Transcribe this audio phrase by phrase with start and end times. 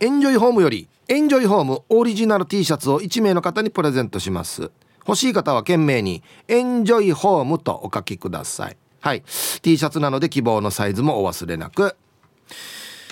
[0.00, 4.70] エンジョイホームよりエンジョイホームオリジナル T シャツを1名の方にプレゼントします。
[5.06, 8.76] 欲しい方は懸命にエンジョイホームとお書きください。
[9.00, 9.22] はい。
[9.62, 11.94] T シャツなので希望のサイズもお忘れなく。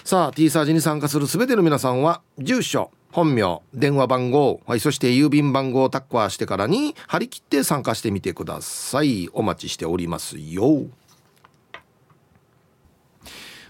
[0.04, 9.30] さあ T サージに参加する全ての皆さんは住所本名電話番号、はい、そして郵便番号をタッカーしてからに張り切って参加してみてください。
[9.32, 10.82] お待ちしておりますよ。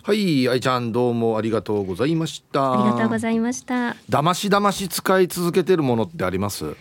[0.02, 2.72] はい愛ちゃんどうもありがとうございました。
[2.72, 3.94] ありがとうございました。
[4.08, 6.74] だましだまし使い続けてるものってあります？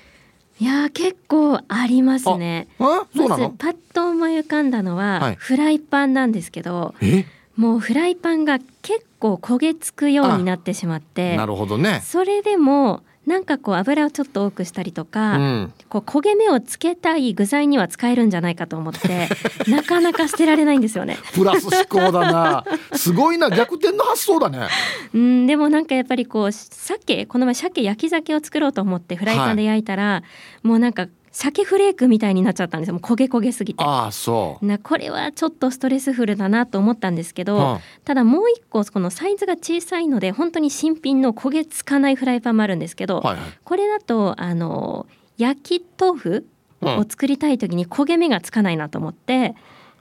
[0.59, 2.69] いや結構ありますね。
[2.79, 5.35] あそうなの、まずパッと思い浮かんだのは、はい。
[5.35, 7.25] フライパンなんですけどえ？
[7.55, 12.01] もうフライパンが結構焦げつくようになってしまってなるほどね。
[12.03, 15.73] それでもなんかこう油をちょっと多くしたりとうか、ん。
[15.87, 19.29] こう焦げ目をつけたい具材には使えるんじゃないかと思って
[19.69, 21.17] なかなか捨てられないんですよね。
[21.33, 22.66] プラス思考だな。
[22.94, 24.67] すごいな逆転の発想だね。
[25.13, 30.23] うんでもなんかやっぱりこう鮭この前鮭焼き鮭を作ろうと思ってフライパンで焼いたら、
[30.63, 32.94] もうなんか鮭フレークみたいになっちゃったんですよ。
[32.94, 33.83] もう焦げ焦げすぎて。
[33.83, 34.66] ああそう。
[34.66, 43.43] なこれはちょっとストレスフルだなと思ったんですけど、はただもう一個このサイズが小さいので本当に新品の焦げつかないフライパンもあるんですけど、はいはい。
[43.63, 45.07] これだとあの
[45.38, 46.45] 焼き豆腐
[46.81, 46.97] うん。
[46.97, 49.55] を作りたい時に焦げ目がつかないなと思って、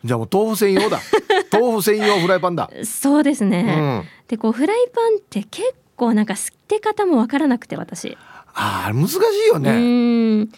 [0.04, 0.98] じゃあもう豆腐専用だ。
[1.52, 3.62] 豆腐専用フライパンだ、そうですうね。
[3.62, 8.18] ん、でこうフライパンって結構なんか捨て方もわからなくて私。
[8.54, 9.18] ああ難しい
[9.48, 9.70] ようね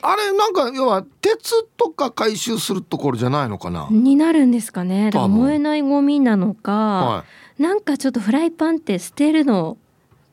[0.03, 5.10] あれなんか要は鉄とか回収するところじゃないのかな、になるんですかね。
[5.12, 7.25] 燃えないゴミなのか、は
[7.59, 9.78] なんかちょっとフライパンって捨てるの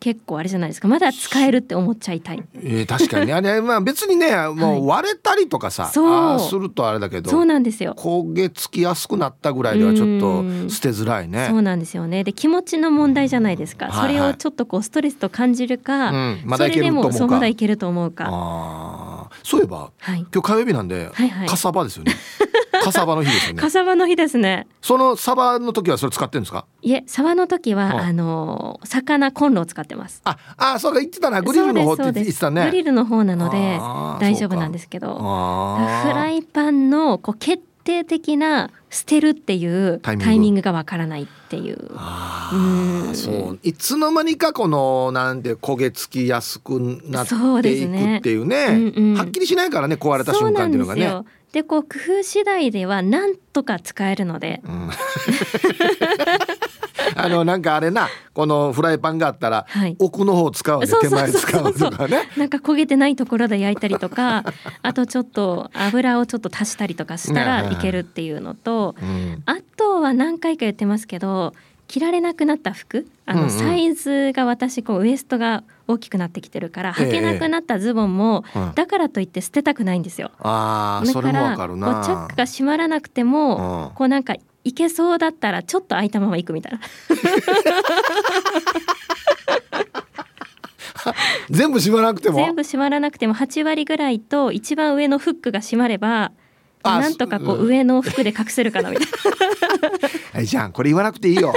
[0.02, 0.88] 結構あれじゃないですか。
[0.88, 2.38] まだ使えるって思っちゃいたい。
[2.38, 7.94] い、えー確かにね あれまあ別にねもう割れたりとかさ、そうあーするとあれだけどそうなんですよ。
[7.96, 10.20] 焦げつきやすくなったぐらいではちょっうん
[10.68, 12.24] と捨てづらいねそうなんですよね。
[12.24, 13.86] で気持ちの問題じゃないですか。
[13.86, 19.30] はいはいそれをちょっとこうストレスと感じるか、うんまだいけるそれでもと思うかまだいけると思うか。
[19.44, 20.26] そういえばはい。
[20.34, 22.14] 今日火曜日なんで、はいはいかさばですよね
[22.72, 23.62] かさばの日ですよね。
[23.62, 24.68] かさばの日ですね。
[24.82, 26.66] そのサバの時はそれ使ってるんですか？
[26.82, 28.06] いえ、サバの時は、はい。
[28.06, 30.22] あの魚コンロを使ってます。
[30.24, 31.42] ああそうか言ってたな。
[31.42, 32.66] グリルの方って言ってたね。
[32.66, 33.78] グリルの方なので
[34.20, 40.62] 大丈夫なんですけど、フライパンのこう決定的な捨てるっていうタイミング。
[40.62, 41.90] がわからないっていう。
[41.96, 42.52] あ
[43.12, 43.60] うそう。
[43.64, 48.66] いつの間にかこのなんて焦げつきやすくなそうっていくっていうね。
[48.68, 49.18] うんうん。
[49.18, 51.24] はっきりしないからね壊れた瞬間っていうのがね。
[51.54, 51.90] でこう工
[52.20, 54.90] 夫次第ではなんとか使えるので、うん。
[57.16, 59.96] あのなんかあれなこのフライパンがあったら、はい。
[60.00, 62.30] 奥の方使うで手前使うとかね。
[62.38, 64.46] なんか焦げてないところで焼いたりとか
[64.82, 69.44] あとちょっと油をちょっと足したりとかしたらいけるっていうのと、うん。
[69.46, 71.54] あとは何回か言ってますけど
[71.88, 73.52] 着られなくなった服あの、うんうん。
[73.52, 80.32] サイズが私こうウエストが大きくなってきてるからええ履けなくなったズボンも、うんだからといって捨てたくないんですよ。
[80.40, 86.80] あだからチャックが閉まらなくても、うんこうなんかいけそうだったらちょっと開いたまま行くみたいな。
[91.50, 92.36] 全部閉まなくても？
[92.36, 96.32] 全部閉まらなくても8割ぐらいと一番上のフックが閉まれば
[96.84, 99.12] あなんとかこううん上の服で隠せるかなみたいな。
[100.34, 101.54] はいじゃんこれ言わなくていいよ。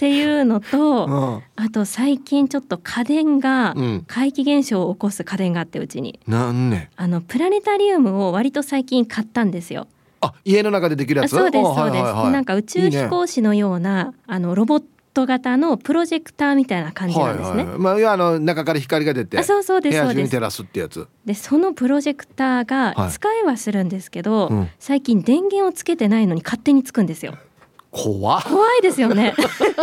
[0.00, 1.62] っていうのと、うん。
[1.62, 4.04] あと最近ちょっと家電がうん。
[4.06, 6.18] 怪奇現象を起こす家電があってうちに。
[6.26, 6.88] なんね。
[6.96, 9.88] あのプラネタリウムを割と最近買ったんですよ。
[10.22, 11.32] あ家の中でできるやつ？
[11.32, 12.12] そうですあそうです、はい。
[12.14, 17.66] はいはいなんか宇宙飛行士のようなあのロボット型のプロジェクターみたいな感じなんですね、はいはい。
[17.66, 20.16] はいまあいやあの中から光が出てあそうそうですそうです。
[20.16, 21.06] 中に照らすってやつ。
[21.26, 22.94] でそのプロジェクターはい。
[22.96, 24.70] が使えはするんですけど、うん。
[24.78, 27.36] 最近電源をつけてないのに勝手につくんですよ
[27.90, 28.44] 怖っ。
[28.44, 29.34] 怖いですよね。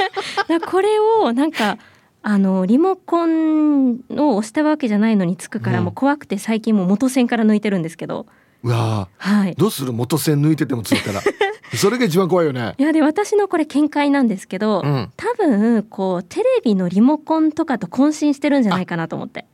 [0.69, 1.77] これをなんか
[2.23, 5.85] あのリモコンを押したわけじゃないのにつくから、うん。
[5.85, 8.25] もう怖くて最近もう元線から抜いてるんですけど。
[8.63, 9.55] うわはい。
[9.55, 11.21] どうする元線抜いててもついたら。
[11.75, 12.75] それが一番怖いよね。
[12.77, 15.11] いやで私のこれ見解なんですけど、うん。
[15.15, 19.45] 多分こうテレビのリモコンとかと混信してるんじゃないかなと思って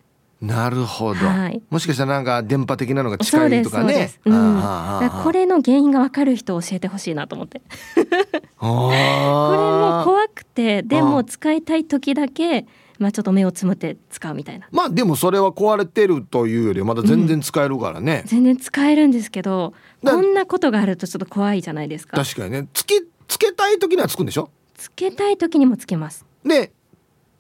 [0.45, 1.61] なるほど、はい。
[1.69, 4.11] もしかしたらなんか電波的なのが近いとかね。
[4.23, 7.61] これの原因がわかる人を教えてほしいなと思って。
[8.57, 12.65] これもも怖くてであも使いたい時だけ
[12.99, 14.67] まあちょっと目をつむって使うみたいな。
[14.71, 19.73] まあでもそれは壊れてるというよりはまだ全然使えるからね、全然使えるんですけど
[20.03, 22.17] だこんなことがあるとちょっと怖いじゃないですか。
[22.17, 22.67] 確かにね。
[22.73, 24.49] つけつけたい時にはつくんでしょ？
[24.75, 26.25] つけたい時にもつけます。
[26.45, 26.73] で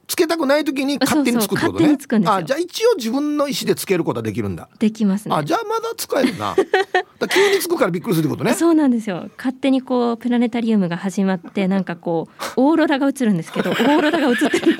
[0.07, 1.97] つけたくない時に勝手につくってことね。
[2.27, 5.35] あじゃあ一応自分の意思でつけることはできるんだできますね。
[5.35, 6.55] あじゃあまだ使えるな。
[7.19, 8.53] だ急につくからびっくりするってことね。
[8.53, 9.29] そうなんですよ。
[9.37, 14.77] 勝手にこうプラネタリウムが始まって なんかこうオーロラが映るんですけど オーロラが映ってる。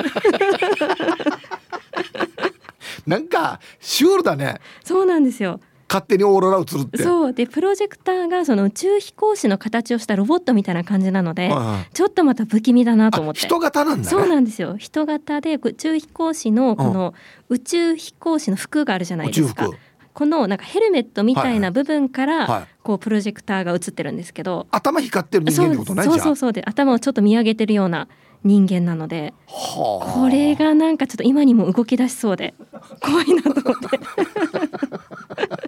[3.07, 4.59] なんかシュールだね。
[4.83, 5.59] そうなんですよ
[5.93, 7.03] 勝手にオーロラ映るって。
[7.03, 7.33] そう。
[7.33, 11.93] でプロジェクターがその宇宙飛行士の形をしたロボットみたいな感じなので、はいはい。
[11.93, 13.41] ちょっとまた不気味だなと思って。
[13.41, 14.09] あ人型なんだね。
[14.09, 14.75] そうなんですよ。
[14.77, 17.13] 人型で宇宙飛行士のこの
[17.49, 19.69] 宇宙飛行士の服があるじゃないですか。
[20.15, 22.67] このなんかヘルメットみたいな部分かはいはらい。
[22.81, 26.19] こうプロジェクターが映ってるんですけど、頭光ってる人間ってことないじゃん。
[26.19, 26.53] そうそうそう。
[26.53, 28.07] で頭をちょっと見上げてるような
[28.43, 30.19] 人間なのではあ。
[30.19, 32.53] これがなんかちょっと今にも動き出しそうで
[32.99, 33.99] 怖いなと思って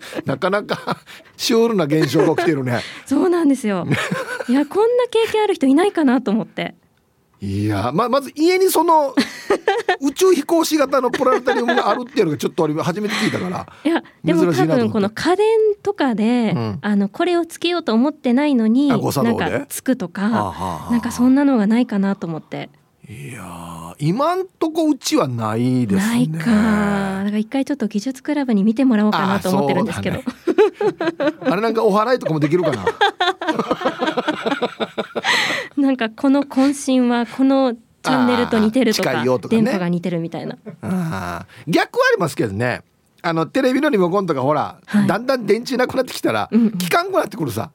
[0.25, 0.97] なかなか
[1.37, 2.81] シュールな現象が起きてるね。
[3.05, 3.87] そうなんですよ。
[4.47, 6.75] いやこんな経験ある人いないかなと思って。
[7.41, 9.13] いやままず家にその
[10.01, 13.67] 宇宙飛行士型のプラネタリウムがあるっていうのがちょっと俺初めて聞いたから。
[13.83, 15.47] いやでも多分この家電
[15.83, 16.79] とかで、うん。
[16.81, 22.69] あのこれをつけようと思ってないのになんかつくとはあかはあなんかそんなのがないかなと思って
[23.07, 26.13] いやー今んとこうちはないですね。
[26.13, 26.39] ないか。
[26.39, 32.85] だから一回ちょっと技術クラブに見てもらおうかなと思ってるんですけど、あそうあれなんかお祓いとかもできるかな？
[35.77, 39.61] なんかこの渾身はこのチャンネルと似てるとかあー近いよとかね。
[39.61, 40.57] 電波が似てるみたいな。
[40.81, 42.81] あー逆はありますけどね。
[43.21, 45.07] あのテレビのリモコンとかほら、はい。
[45.07, 46.71] だんだん電池なくなってきたら、うんうん。
[46.71, 47.71] 効かんくなってくるさ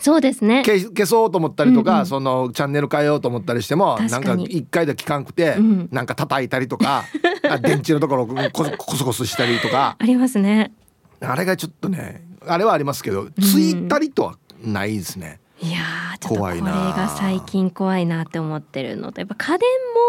[0.00, 0.62] そうですね。
[0.66, 2.06] 消消そうと思ったりとか、うんうん。
[2.06, 5.88] そのチャンネル変えようと思ったりしてもなんか一回で効かんくて、うん。
[5.92, 7.04] なんか叩いたりとか
[7.48, 9.96] あ電池のところをコソコソコソしたりとか。
[9.98, 10.72] ありますね。
[11.20, 15.38] あれがちょっとねあれはありますけどついたりとはないですね。
[15.62, 19.20] いやーちょっとこれが最近怖いなって思ってるのと。
[19.20, 19.60] やっぱ家電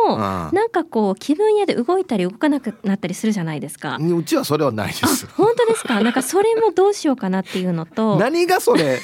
[0.10, 0.20] もうん。
[0.20, 3.98] なんかこう気分屋で動いたり動かなくなったりするじゃないですか。
[4.02, 5.28] うちはそれはないです。
[5.28, 6.02] 本当ですか？
[6.02, 8.18] なんかそれもどうしようかなっていうのと。
[8.20, 9.00] 何がそれ？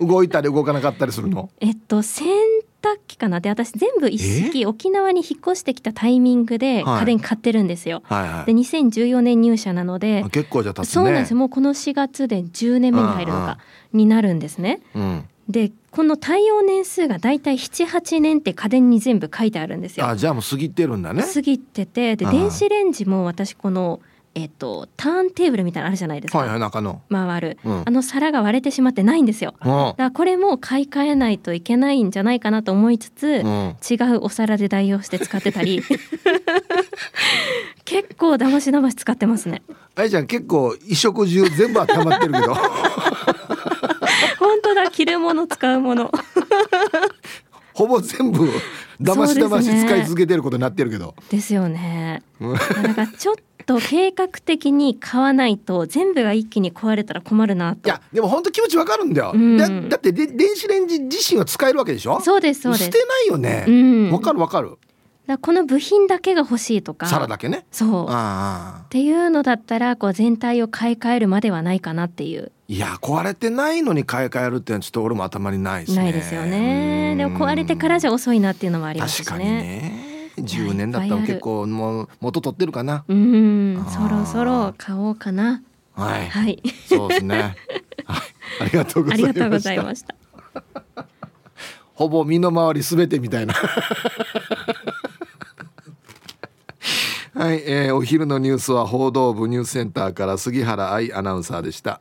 [0.00, 1.50] 動いたり動かなかったりするの？
[1.60, 2.26] えっと洗
[2.82, 3.40] 濯機かな？
[3.40, 8.02] で私全部一式沖縄に引っ越してきたタイミングではい家電買ってるんですよ。
[8.04, 10.30] はいはで2014年入社なのでい。
[10.30, 10.92] 結構じゃ経つね。
[10.92, 13.58] そうなんですよもうこの4月で10年目に入るのか
[13.92, 14.80] になるんですね。
[14.94, 15.24] うん。
[15.48, 20.06] でこの対応年数がだいたい78年って家電に全部書いてあるんですよ。
[20.06, 21.22] あじゃあもう過ぎてるんだね。
[21.22, 24.00] 過ぎててでうん電子レンジも私この、
[24.36, 27.00] えっと、ターンテーブルみたいなのあるじゃないですか、はいはい中の。
[27.10, 27.82] 回る、うん。
[27.86, 29.54] あの皿が割れてしまってないんですよ。
[29.62, 29.66] うん。
[29.66, 33.76] だからこれも買い替えないといけないんじゃないかなと思いつつ、うん。
[33.90, 35.82] 違うお皿で代用して使ってたり。
[37.86, 39.62] 結構だましだまし使ってますね。
[39.94, 42.52] あいちゃん結構衣食住全部当てはまってるけど。
[44.38, 46.12] 本当だ着るもの使うもの。
[47.72, 48.50] ほぼ全部
[49.00, 51.14] だましだまし使い続けてることになってるけど。
[51.30, 52.22] ですよね。
[52.38, 52.56] うん。
[52.82, 59.32] なんかちょっと計画的に買わないと全部が一気に壊れたら困るないとやでも本当気持ちわかるんだよ。
[59.34, 62.20] うんだだってで電子レンジ自身は使えるわけでしょ？
[62.20, 63.70] そうですそうです捨てないよねう。
[63.70, 64.78] んわかるわかる。
[65.26, 67.66] だこの部品だけが欲しいとか皿だけね。
[67.72, 68.88] そうっ。
[68.90, 76.04] ていうのだったらこう全体を買い替えるまではないかなっていういや壊れてないのに買い替えるってのはちょっと俺も頭にないですね。
[76.04, 80.15] ないですよねでも壊れてからじゃ遅いなっていうのもありますし確かにねね。
[80.42, 83.04] 10年だったら結構もう元取ってるかな。
[83.08, 85.62] うんそろそろ買おうかな
[85.94, 86.28] はい。
[86.28, 87.56] はいそうですね。
[88.04, 88.22] はい。
[88.60, 89.28] ありがとうございました。
[89.28, 90.14] ありがとうございました
[91.94, 93.54] ほぼ身の回りすべてみたいな。
[97.34, 102.00] はい、えーお昼のニュースは報道部ニュースセンターから杉原愛アナウンサーでした。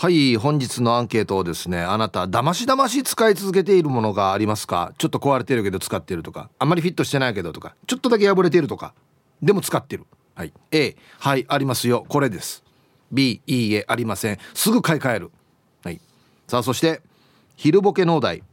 [0.00, 4.92] はい本日のアンケートをですねあなただましだまし使い続けているものがありますか？
[4.96, 6.50] ちょっと壊れてるけど使ってるとか。
[6.60, 7.74] あんまりフィットしてないけどとか。
[7.88, 8.94] ちょっとだけ破れてるとか。
[9.42, 10.06] でも使ってる。
[10.36, 10.52] はい。
[10.70, 12.06] A はいありますよ。
[12.08, 12.62] これです。
[13.10, 14.38] B いいえありません。
[14.54, 15.32] すぐ買い替える。
[15.82, 16.00] はい。
[16.46, 17.00] さあそして
[17.56, 18.44] 昼ボケ農大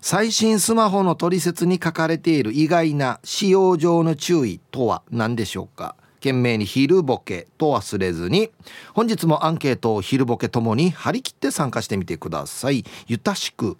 [0.00, 5.94] 最新スマホの取説に書かれている意外な使用上の注意とは何でしょうか？
[6.24, 8.50] 懸命に昼ボケと忘れずに
[8.94, 13.76] 本日もアンケートを昼ボケともに張り切って参加してみてくださいゆたしく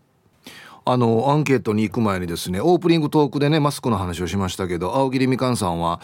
[0.85, 6.03] あのアンケートに行く前にですねオープニングトークでねマスクの話をしましたけど青桐みかんさんは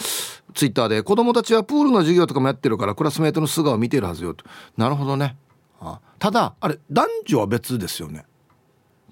[0.54, 4.46] ツイッターで子供たちはプールの授業とかもやってるからクラスメートの素顔を見てるはずよと
[4.78, 5.36] なるほどね
[5.78, 8.24] あただあれ男女は別ですよね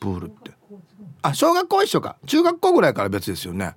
[0.01, 0.53] プールって
[1.21, 3.75] あ小学校一緒か中学校ぐらいから別ですよね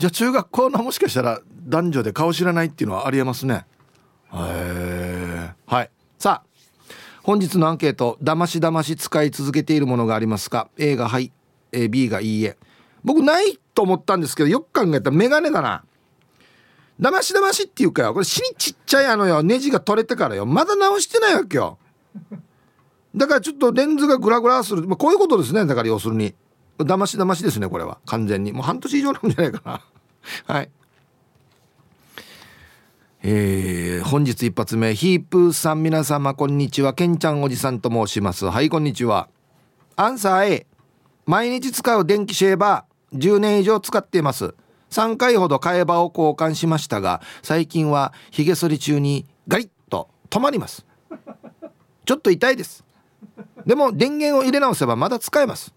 [0.00, 3.66] じゃあ中学校のもしかしたら男女で顔知らないっていうのはありえますね。
[4.32, 5.90] へえはい。
[6.18, 6.92] さあ
[7.22, 11.30] 本日のアンケート「だましだまし使い続けているものがありますか?」A が「はい」
[11.90, 12.56] B が「いいえ」
[13.04, 15.84] 僕ないと思ったんですけどよく考えたらメガネだな。
[16.98, 20.46] だましだましっていうかよこれ死にちっちゃいあのよネジが取れてからよ。
[20.46, 21.76] まだ直してないわけよ。
[23.14, 25.66] だからちょっとレンズがグラグラする、まあ、こういうことですね。
[25.66, 26.34] だから要するに。
[26.84, 27.98] だましだましですねこれは。
[28.06, 28.52] 完全に。
[28.52, 29.80] もう半年以上なんじゃないかな。
[30.54, 30.70] はい。
[33.22, 34.94] えー、本日一発目。
[34.94, 36.94] ヒープーさん皆様こんにちは。
[36.94, 38.46] けんちゃんおじさんと申します。
[38.46, 39.28] はいこんにちは。
[39.96, 40.66] アンサー A
[41.26, 43.18] 毎日使う電気シェーバー。
[43.18, 44.54] 10年以上使っています。
[44.90, 50.84] 3回ほど替え刃を交換しましたが最近はひげ剃り中にガリッと止まります。
[52.04, 52.84] ちょっと痛いです。
[53.66, 55.74] でも電源を入れ直せばまだ使えます。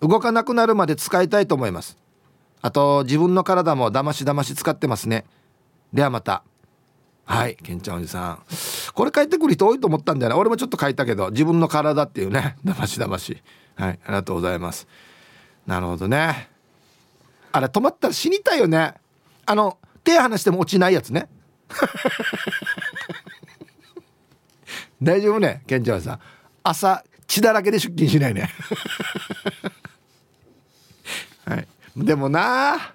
[0.00, 1.96] 動かなくなるまで使いたいと思います。
[2.62, 5.24] あと自分の体もだましだまし使ってますね。
[5.92, 6.42] ではまた。
[7.24, 8.42] はいけんちゃんおじさん。
[8.94, 12.56] これ帰ってくる人多いと思ったんだよね俺もちょっと書いたけど自分の体っていうね。
[12.64, 13.42] だましだまし。
[13.74, 14.86] はいありがとうございます。
[15.66, 16.50] なるほどね。
[17.52, 18.94] あれ止まったら死にたいよね。
[19.44, 21.28] あの手離しても落ちないやつね。
[25.02, 26.20] 大丈夫ねケンちゃんさん。
[26.62, 28.50] 朝血だらけで出勤しないね。
[31.46, 31.66] はい。
[31.96, 32.92] でもな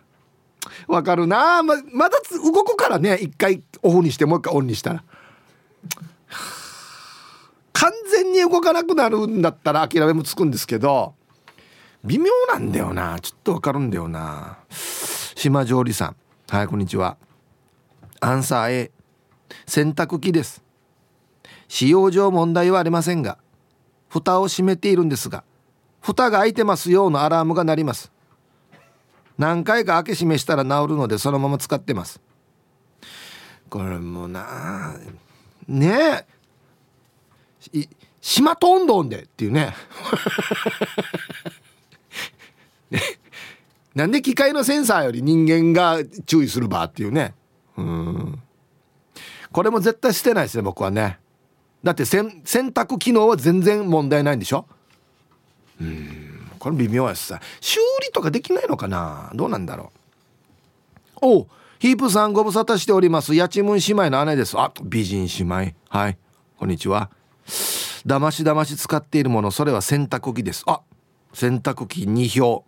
[0.87, 1.63] わかるな。
[1.63, 3.15] ままだ動くからね。
[3.15, 5.03] 一回オフにしてもう一回オンにしたら。
[7.73, 11.15] 完全に動かなくなるんだったら諦めもつくんですけど
[12.03, 13.19] 微妙なんだよな。
[13.19, 14.59] ちょっとわかるんだよな。
[14.69, 16.15] 島上里さん。
[16.49, 17.17] はいこんにちは。
[18.19, 18.91] アンサー A
[19.65, 20.61] 洗濯機です。
[21.67, 23.39] 使用上問題はありませんが
[24.09, 25.43] 蓋を閉めているんですが
[26.01, 28.11] 蓋が開いてますようのアラームが鳴ります。
[29.41, 32.21] 何回か開け閉めしたら治るのでそのまま使ってます。
[33.69, 34.93] これもな
[35.67, 36.25] ね
[37.73, 37.87] え。
[38.21, 39.73] 島とんどんでっていう ね。
[43.95, 47.33] なんで機械のセンサーより人間が注意するばっていうね。
[47.77, 48.39] うん。
[49.51, 51.19] これも絶対捨てないですね僕はね。
[51.83, 54.67] だって洗濯機能は全然問題ないんでしょ？
[55.81, 56.40] うん。
[56.61, 57.41] これ微妙やしさ。
[57.59, 59.31] 修理とかできないのかな？
[59.33, 59.91] どうなんだろ
[61.23, 61.25] う？
[61.25, 61.47] お
[61.79, 63.33] ヒープさんご無沙汰しております。
[63.33, 64.55] やちむん姉妹の姉です。
[64.59, 65.73] あ美人姉妹。
[65.89, 66.17] はい。
[66.59, 67.09] こんにちは。
[68.05, 70.63] だましだまし使っているものそれは洗濯機です。
[70.67, 70.81] あ
[71.33, 72.63] 洗濯機2票。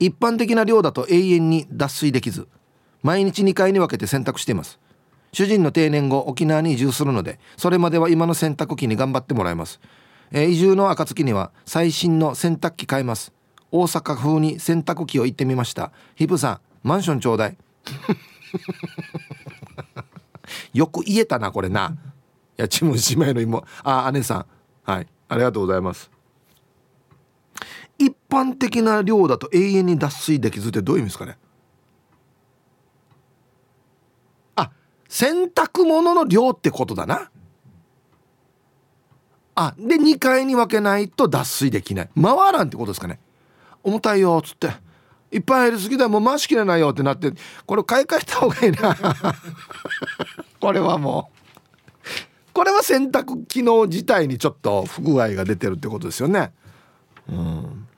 [0.00, 2.48] 一般的な量だと永遠に脱水できず
[3.04, 4.80] 毎日2回に分けて洗濯しています。
[5.32, 9.80] 主人の定年後沖縄に移住するのでそれまでは今の洗濯機に頑張ってもらいます。
[10.32, 13.32] えー、移住の暁には最新の洗濯機買います。
[13.70, 15.92] 大阪風に洗濯機を行ってみました。
[16.14, 17.56] ヒプさんマンションちょうだい。
[20.72, 21.96] よく言えたなこれな。
[22.56, 24.46] やちむ姉妹の妹あ姉さん。
[24.84, 25.06] はい。
[25.28, 26.10] ありがとうございます。
[27.98, 31.38] 一般的な量だと永遠に脱水できずってどういう意味ですかね。
[34.56, 34.70] あ
[35.08, 37.31] 洗濯物の量ってことだな。
[39.54, 42.10] あで2階に分けないと脱水できない。
[42.20, 43.20] 回らんってことですかね。
[43.82, 44.70] 重たいよっつって。
[45.30, 47.32] いっぱい入りすぎだもう回しきれないよってなって
[47.64, 48.96] これ買い替えた方がいいな。
[50.60, 51.42] これはもう。
[52.52, 56.52] これは洗濯機能自体にちょっと不具合が出てるってことですよね。
[57.28, 57.88] うん。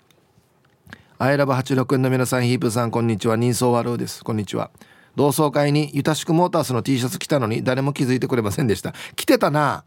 [1.18, 3.36] アイラブ86円の皆さんヒープさんこんにちは。
[3.36, 4.22] 人相悪です。
[4.22, 4.70] こんにちは。
[5.16, 8.94] 同窓会にゆたしくモータースの T シャツ着たのに誰も気づいてくれませんでした。
[9.16, 9.84] 着てたな。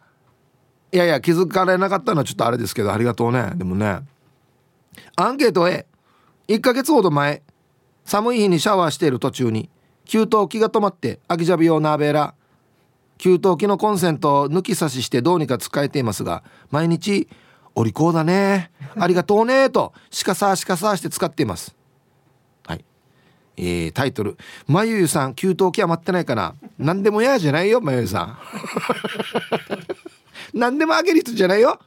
[0.97, 3.51] いやいや気づかれなかったのはちょっとあれですけどありがとうね。
[3.53, 3.99] でもね。
[5.15, 7.43] アンケート A1 ヶ月ほど前。
[8.03, 9.69] 寒い日にシャワーしている途中に。
[10.05, 12.33] 給湯器が止まってアキジャビ用ナーベーラ
[13.19, 17.27] 給湯器のコンセントを抜き差ししてどうにか使えていますが毎日
[17.75, 18.71] 「お利口だね。
[18.97, 21.75] ありがとうね」としかさしかさして使っています。
[22.65, 22.83] はい。
[23.57, 24.35] えー、タイトル
[24.65, 26.55] 「まゆゆさん給湯器余ってないかな。
[26.79, 28.37] 何でもやじゃないよまゆゆさん。
[30.53, 31.79] 何でもあげる人じゃないよ。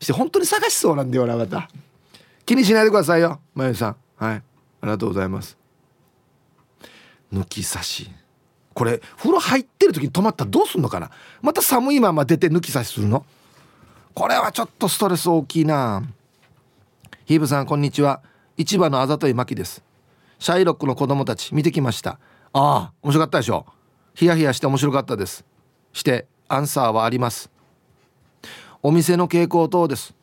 [0.00, 1.68] して本当に探しそうなんだよなまた。
[2.46, 3.96] 気にしないでくださいよまゆさん。
[4.16, 4.36] はい。
[4.36, 4.42] あ
[4.84, 5.56] りがとうございます。
[7.32, 8.10] 抜き差し。
[8.74, 11.10] これ風呂入ってる時に止まったらどうすんのかな？
[11.42, 13.24] また寒いまま出て抜き差しするの？
[14.14, 16.04] これはちょっとストレス大きいな。
[17.24, 18.22] ヒーブさんこんにちは。
[18.56, 19.82] 市場のあざといまきです。
[20.38, 22.18] シャイロックの子供たち見てきました。
[22.52, 23.66] ああ面白かったでしょ。
[24.14, 25.44] ヒヤヒヤして面白かったです。
[25.92, 27.50] してアンサーはあります。
[28.82, 30.14] お店の蛍光灯です。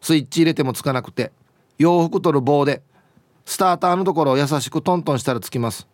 [0.00, 1.32] スイッチ入れてもつかなくて
[1.78, 2.82] 洋服取る棒で
[3.44, 5.86] スターターのところを優しくトントンしたらつきます。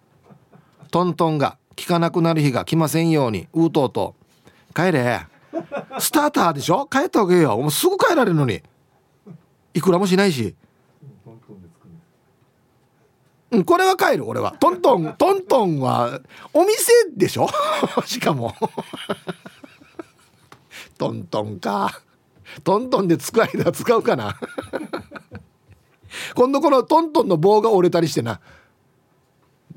[0.91, 4.15] トントンが効かなくなる日が来ませんようにうとうと。
[4.75, 5.27] 帰れ。
[5.99, 6.87] スターターでしょ？
[6.87, 7.57] 帰ったわけよ。
[7.59, 8.63] もうすぐ帰られるのに。
[9.75, 10.55] いくらもしないし。
[13.67, 14.57] これは帰る俺は。
[14.59, 16.21] トントントントンは
[16.55, 17.49] お店でしょ？
[18.07, 18.55] しかも。
[21.03, 22.01] トントンか。
[22.63, 24.39] トントンで使いだ使うかな。
[26.37, 28.41] 今度このトントンの棒が折れたりしてな。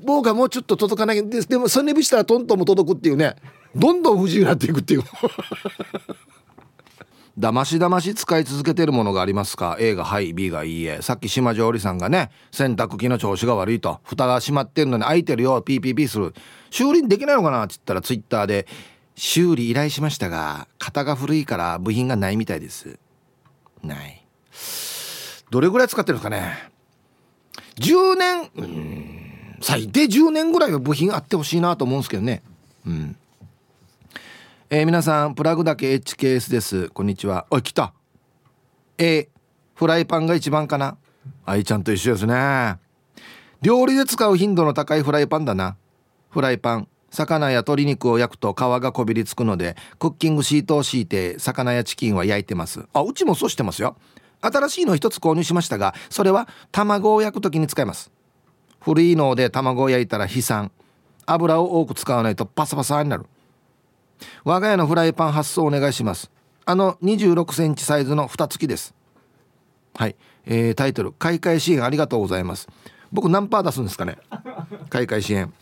[0.04, 1.28] 棒がもうちょっと届かない。
[1.28, 3.34] ででもそれにしたらトントンも届くっていうね。
[3.74, 5.02] どんどん不自由になっていくっていう。
[7.36, 11.02] だましだまし使い続けてるものがありますか？A がはい B がいいえ。
[11.02, 13.98] さっき島上里さんがね洗濯機の調子が悪いと。
[14.04, 15.60] 蓋が閉まってるのに開いてるよ。
[15.60, 16.32] ピーピーピーする。
[16.70, 17.64] 修理できないのかな？
[17.64, 18.68] って言ったらツイッターで
[19.16, 22.98] 修理依頼しましたが型が古いから部品がないみたいです。
[23.82, 24.24] ない。
[25.50, 26.70] どれぐらい使ってるんですかね。
[27.76, 32.42] 10年うん最低10年ぐらいは部品あってほしいなと思うんですけどね。
[32.86, 33.16] うん。
[34.68, 36.88] えー、皆さんプラグだけ HKS です。
[36.90, 37.46] こんにちは。
[37.50, 37.94] おい来た。
[38.98, 39.28] A
[39.74, 40.98] フライパンが一番かな。
[41.44, 42.76] 愛ちゃんと一緒ですね。
[43.62, 45.76] 料理で使う頻度の高いフライパンだな。
[46.30, 46.88] フライパン。
[47.10, 52.86] 魚や鶏肉を焼くと皮がこびりつくのでクッキングシートを敷いて魚やチキンは焼いてます。
[52.92, 53.96] あうちもそうしてますよ。
[54.40, 58.10] 新しいの一つ購入しましたがそれは卵を焼く時に使います。
[58.80, 60.70] 古いので卵を焼いたら悲惨。
[61.26, 63.26] 油を多く使わないとパサパサになる。
[64.44, 66.30] 我が家のフライパン発送お願いします。
[66.64, 68.94] あの26センチサイズの蓋付きです。
[69.94, 72.68] はい、えー、タイトル買い替え支援ありがとうございます。
[73.12, 74.18] 僕何パー出すんですかね。
[74.90, 75.52] 買い替え支援。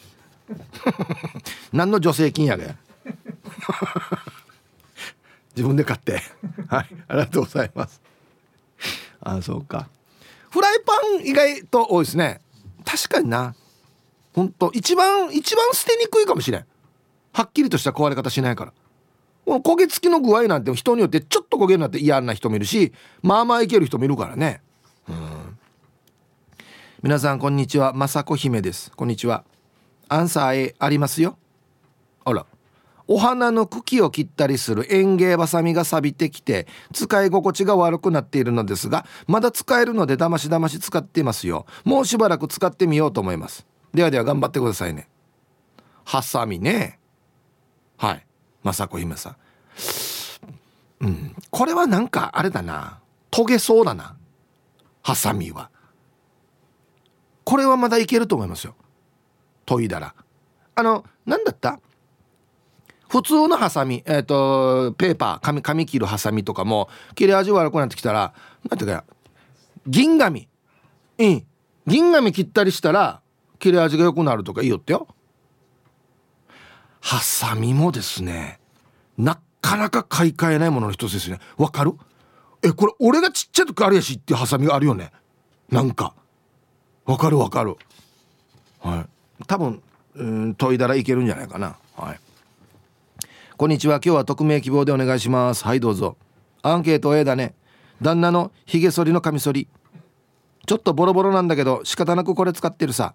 [1.72, 2.76] 何の助成金やが
[5.56, 6.20] 自分で買って。
[6.68, 6.88] はい。
[7.08, 8.00] ありがとうございます。
[9.20, 9.88] あそうか。
[10.50, 12.40] フライパン意外と多いですね。
[12.84, 13.54] 確かにな。
[14.34, 16.66] ほんと一番一番捨てにくいかもしれん。
[17.32, 18.72] はっきりとした壊れ方しないから。
[19.44, 24.60] この焦げ付きの具合なんて人によってちょっと焦げるなって嫌な人もいるしまあまあいける人もいるからね。
[25.08, 25.58] うん。
[27.02, 27.92] 皆さんこんにちは。
[27.92, 28.90] 雅子姫です。
[28.90, 29.44] こんにちは。
[30.08, 31.38] アンサー A ありますよ。
[32.24, 32.46] あら。
[33.06, 41.66] お花の茎を切ったりする園芸バサミが錆びてきて使い心地が悪くなっているのですがまだ使えるのでだましだまし使っていますよ。
[41.84, 43.66] もうしばらく使ってみようと思います。
[43.92, 45.08] ではでは頑張ってくださいね。
[46.04, 46.98] ハサミね。
[47.96, 48.26] はい。
[48.64, 49.36] 雅子姫さん。
[51.00, 51.36] うん。
[51.50, 53.00] これはなんかあれだな。
[53.30, 54.16] 研げそうだな。
[55.02, 55.70] ハサミは。
[57.44, 58.74] これはまだいけると思いますよ。
[59.66, 60.14] 研いだら。
[60.76, 61.80] あの何だった？
[63.08, 68.34] 普通のハサミえっ、ー、とペーパー紙紙切るハサミとかも切れ味悪くなってきたら
[68.68, 69.04] 何ていうか
[69.86, 70.48] 銀紙。
[71.18, 71.46] うん。
[71.86, 73.20] 銀紙切ったりしたら
[73.58, 75.06] 切れ味が良くなるとかいいよってよ。
[77.00, 78.58] ハサミもですね
[79.18, 81.38] なかなか買い替えないものの一つですね。
[81.56, 81.92] わかる？
[82.62, 85.12] えこれ俺がちっちゃい時あるやしっていうハサミがあるよね。
[85.70, 86.14] なんか。
[87.04, 87.76] わかるわかる。
[88.80, 89.13] はい。
[89.46, 89.82] 多分
[90.14, 91.76] うん研いだらいけるんじゃないかな。
[91.96, 92.20] はい。
[93.56, 93.96] こんにちは。
[93.96, 95.64] 今日は匿名希望でお願いします。
[95.64, 96.16] はいどうぞ。
[96.62, 97.54] アンケート A だね。
[98.00, 99.68] 旦那のひげ剃りのカミソリ。
[100.66, 103.14] ちょっとボロボロなんだけど仕方なくこれ使ってるさ。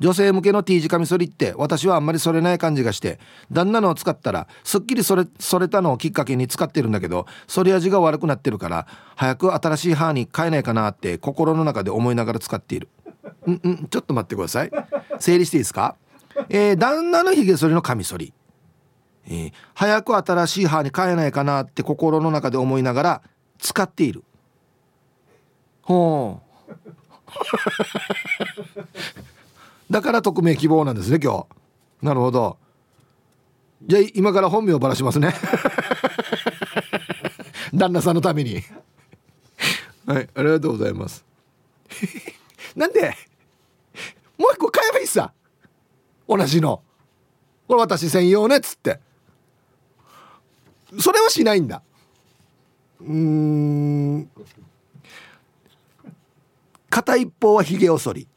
[0.00, 3.18] 女性向けの T 字カミソリって私はあんまりそれない感じがして
[3.50, 12.88] 旦那のを使ったらすっきりそれそれたのをきっかけに使ってるんだけどそり味が悪くなってるから早く新しい歯に変えないかなって心の中で思いながら使っている。
[13.46, 13.88] うんうん。
[13.88, 14.70] ちょっと待ってください。
[15.20, 15.96] 整理していいですか？
[16.48, 18.32] えー、旦那のひげ剃りのカミソリ。
[19.30, 23.22] え、早く新しい歯に変えないかなって心の中で思いながら
[23.58, 24.24] 使っている。
[25.82, 26.48] ほう。
[29.90, 31.46] だから匿名希望なんですね今
[32.00, 32.04] 日。
[32.06, 32.58] なるほど。
[33.86, 35.34] じゃあ今から本名をばらしますね。
[37.74, 38.62] 旦那さんのために。
[40.06, 41.24] はいありがとうございます。
[42.76, 43.14] なんで
[44.38, 44.70] もう一個
[45.10, 45.32] さ
[46.28, 46.82] 同じの。
[47.66, 49.00] これ私専用ねっつって。
[51.00, 51.82] それはしないんだ。
[53.00, 54.30] うん。
[56.90, 58.28] 片一方はひげを剃り。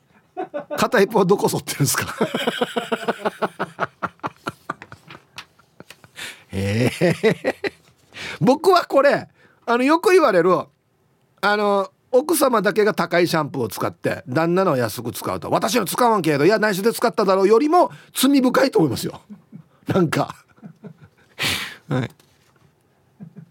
[0.77, 2.15] 片一方はどこ剃ってるんですか？
[6.51, 7.55] ええ。
[8.39, 9.29] 僕はこれ
[9.65, 10.67] あのよく言われるあ
[11.57, 15.49] の奥様だけが高いシャンプーを使って旦那の安く使うと。
[15.49, 19.21] 私の使わんけどいや内緒で使っただろうよりも罪深いと思いますよ。
[19.87, 20.35] なんか。
[21.87, 22.11] はい。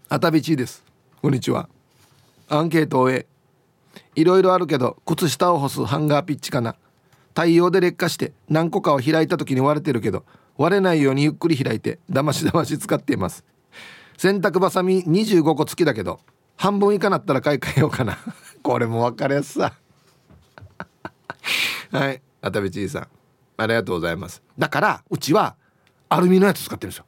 [0.09, 0.83] あたびちです。
[1.21, 1.69] こんにちは。
[2.49, 3.25] アンケートを終え
[4.15, 6.75] いろいろあるけど靴下を干すハンガーピッチかな。
[7.29, 10.25] 太陽で劣化して何個かを開いた時に割れてるけど
[10.57, 13.43] 割れないようにゆっくり開いてだましだまし使っています。
[14.17, 16.19] 洗濯ばさみ25個付きだけど
[16.57, 18.19] 半分以下なったら買い替えようかな
[18.61, 19.73] これも分かりやすさ。
[21.91, 22.21] はい。
[22.41, 23.07] あたべちいさん。
[23.57, 24.41] ありがとうございます。
[24.57, 25.55] だからうちは
[26.09, 27.05] アルミのやつ使ってるんですよ。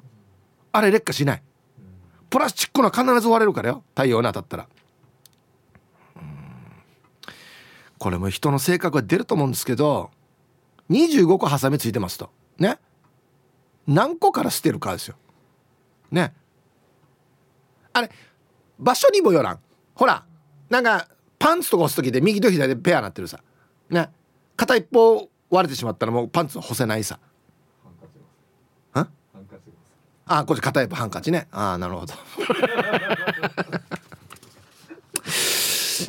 [0.71, 1.43] あれ劣化しない。
[2.29, 3.83] プラスチックのは必ず割れるからよ。
[3.95, 4.67] 太陽に当たったら。
[7.99, 10.11] これも人の性格が出ると思うんですけど
[10.89, 12.29] 25個ハサミついてますと。
[12.57, 12.77] ね。
[13.87, 15.15] 何個から捨てるかですよ。
[16.11, 16.33] ね。
[17.93, 18.09] あれ
[18.79, 19.59] 場所にもよらん。
[19.95, 20.25] ほら
[20.69, 21.07] なんか
[21.43, 23.37] パンツとか押す時で右と左でペアなってるさ。
[23.89, 24.09] ね。
[24.55, 27.19] 片一方割れてしまったらもうパンツ干せないさ。
[30.25, 31.49] あこっち片一方ハンカチね。
[31.51, 32.13] ああなるほど。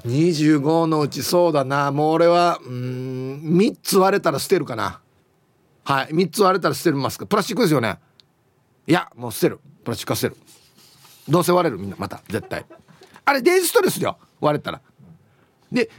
[0.06, 1.90] 25のうちそうだな。
[1.90, 5.00] もう俺はうん3つ割れたら捨てるかな。
[5.82, 6.10] はい。
[6.10, 7.26] 3つ割れたら捨てますか。
[7.26, 7.98] プラスチックですよね。
[8.86, 9.58] いやもう捨てる。
[9.82, 10.40] プラスチックは捨てる。
[11.28, 11.96] どうせ割れるみんな。
[11.98, 12.64] また絶対。
[13.24, 14.16] あれデイジストレスよ。
[14.40, 14.80] 割れたら
[15.74, 15.90] で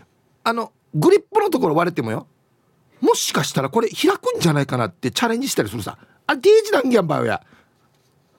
[0.44, 2.28] あのグリップのところ割れてもよ。
[3.02, 5.98] もしかしたらこれ開くんじゃないかなってチャレンジしたりするさ。
[6.26, 7.44] あれデイジなんギャンバーや。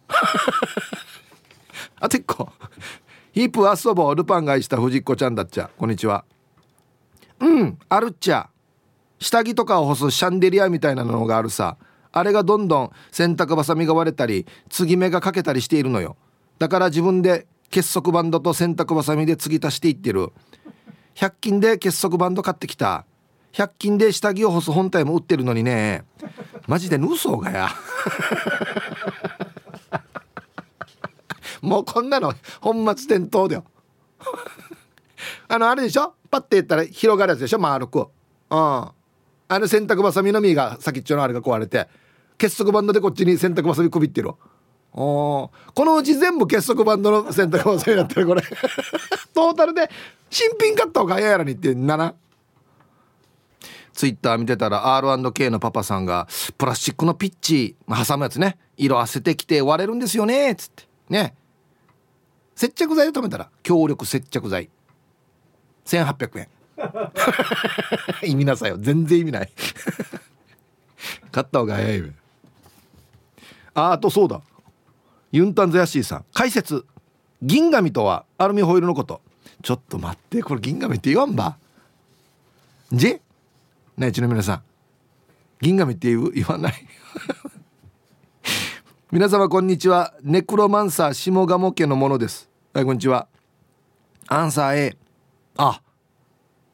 [2.00, 2.50] あてっこ。
[3.32, 5.70] ヒープ遊ぼルパンが愛した藤子ちゃんだっちゃ。
[5.76, 6.24] こんにちは。
[7.38, 8.48] うんあるっちゃ。
[9.18, 11.76] 下着とかを干すシャンデリアみたいなのがあるさ。
[12.12, 16.16] あれがどんどん洗濯ばさみが割れたり継ぎ目がかけたりしているのよ。
[16.58, 20.32] だから自分で結束バンドと洗濯ばさみで継ぎ足していってる。
[21.16, 23.04] 100均で結束バンド買ってきた。
[23.54, 26.04] 100均で下着を干す本体も売ってるのにね。
[26.66, 27.70] マジでヌソがや。
[31.62, 33.64] もうこんなの本末転倒だよ。
[35.48, 36.14] あのあれでしょ？
[36.30, 37.58] パッて言ったら広がるやつでしょ？
[37.58, 38.08] 丸くうん。
[38.50, 38.92] あ
[39.48, 41.88] の洗濯ばさみの実が先っちょのあれが壊れて。
[42.36, 44.32] 結束バンドでこっちに洗濯ばさみくびってる
[44.96, 48.42] おこのうち全部結束バンドの洗濯ばさみになってるこれ。
[49.34, 49.90] トータルで
[50.30, 52.14] 新品買った方がええやらにってなな。
[53.92, 58.58] ツイッター見てたら R&K のパパさんがプラスチックのピッチ挟むやつね。
[58.78, 60.52] 色あせてきて割れるんですよね。
[60.52, 60.84] っつって。
[61.10, 61.34] ね。
[62.54, 64.70] 接着剤を止めたら強力接着剤。
[65.84, 66.48] 1800円。
[68.30, 68.78] 意味なさいよ。
[68.78, 69.52] 全然意味ない。
[71.32, 72.06] 買った方が早いよ。
[73.74, 74.40] ああとそうだ
[75.36, 76.24] ユンタンザヤシーさん。
[76.32, 76.86] 解説
[77.42, 79.20] 銀紙とはアルミホイルのこと。
[79.62, 81.58] ちょっと待ってこれ銀紙って言わんば。
[82.90, 83.20] じ？
[83.98, 84.62] ねちの皆さん。
[85.60, 86.74] 銀紙って言う言わない。
[89.12, 90.14] 皆様こんにちは。
[90.22, 92.48] ネクロマンサー下鴨家のものです。
[92.72, 93.28] はいこんにちは。
[94.28, 94.96] アンサー A
[95.58, 95.82] あ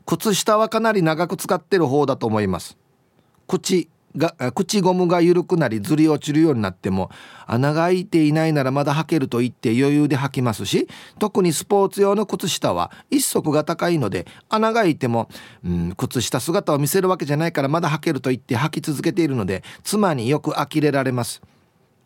[0.07, 2.79] 靴下はかなり長く使ってる方だと思います。
[3.49, 7.11] 口が口ゴムが緩くなりずり落ちるようになっても
[7.47, 15.29] 穴が開いていないならまだ履けると言って余裕で履きますし特にスポーツ用の靴下は一足が高いので穴が開いても、
[15.65, 21.43] うん、靴下姿を見せるわけじゃないからまだ履けると言って履き続けているので妻によく呆れられます。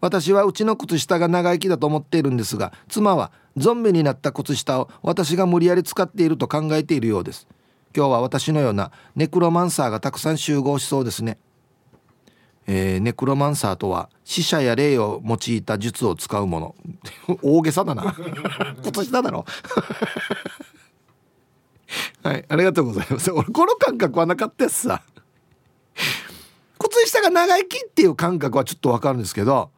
[0.00, 7.48] 私はうちの靴下が長生きだと思っているんですが妻はゾンビになった靴下を私が無理やり使っていると考えているようです。
[7.96, 11.38] 今日は私のようなネクロマンサーがたくさん集合しそうですね。
[12.66, 16.74] えー、ネクロマンサーとは死者や霊を用いた術を使うもの。
[17.42, 18.16] 大げさだな。
[18.82, 19.44] 今年だだろ。
[22.24, 23.30] はいありがとうございます。
[23.30, 25.02] 俺この感覚はなかったやつさ
[26.78, 29.70] 靴下が長生きっていう感覚はちょっとわかるんですけど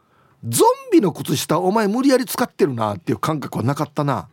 [0.45, 4.29] ゾンビの靴下お前無理やり使ってるなっていう感覚はなかったな。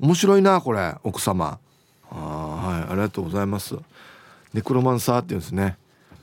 [0.00, 1.60] 面白いなこれ奥様。
[2.10, 3.76] あはいありがとうございます。
[4.52, 5.78] ネクロマンサーって言うんですね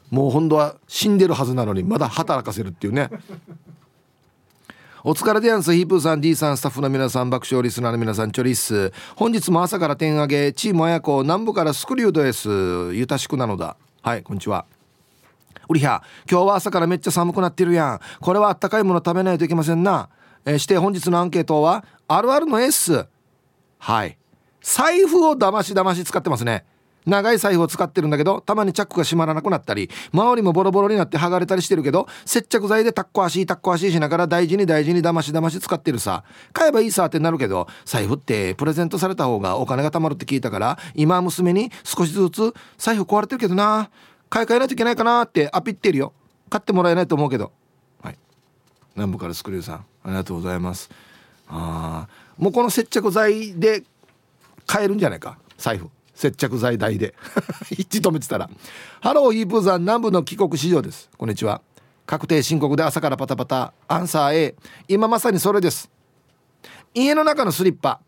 [0.10, 3.10] もう本当は死んでるはずなのにまだ働かせるっていうね。
[5.04, 8.92] お疲れでやんすヒープーさん D さんスタッフの皆さん爆笑リスナーの皆さんチョリッス。
[9.16, 12.50] 本日も朝から点上げチーム綾子南部からスクリュードです。
[12.94, 13.78] ゆたしくなのだ。
[14.02, 14.66] はいこんにちは。
[15.70, 18.00] うりゃ今日は朝からめっちゃ寒くなってるやん。
[18.20, 20.10] これはあったかいもの食べないといけませんな、
[20.44, 23.06] えー、して本日のアンケートはあるあるの S
[23.78, 24.18] はい。
[24.62, 26.66] 財布をだましだまし使ってますね。
[27.06, 36.24] 長い財布を使ってるんだけどたまにチャックが閉まらなくなったり周りもボロボロになって剥がれたりしてるけど接着剤でタッコ足タッコ足しながら大事に大事にだましだまし使ってるさ。
[36.54, 43.90] 買えばいいさってなるけど財布ってプレゼントされた方がお金が貯まるって聞いたから今娘に少しずつ財布壊れてるけどな。
[44.30, 46.14] 買い替えないといけないかなってアピってるよ。
[46.50, 47.52] 買ってもらえないと思うけど。
[48.04, 48.18] はい。
[48.96, 50.90] 南部からスクリューさんありがとうございます。
[51.48, 53.84] ああもうこの接着剤で
[54.68, 55.40] 買えるんじゃないか？
[55.58, 55.90] 財布。
[56.20, 57.16] 接着剤代で。
[57.72, 58.50] 一致止めてたら。
[59.00, 61.10] ハローヒープーさん南部の帰国市場です。
[61.18, 61.62] こんにちは。
[62.06, 63.74] 確定申告で朝からパタパタ。
[63.88, 64.56] アンサー A
[64.90, 65.90] 今まさにそれです。
[66.94, 68.02] 家の中のスリッパ。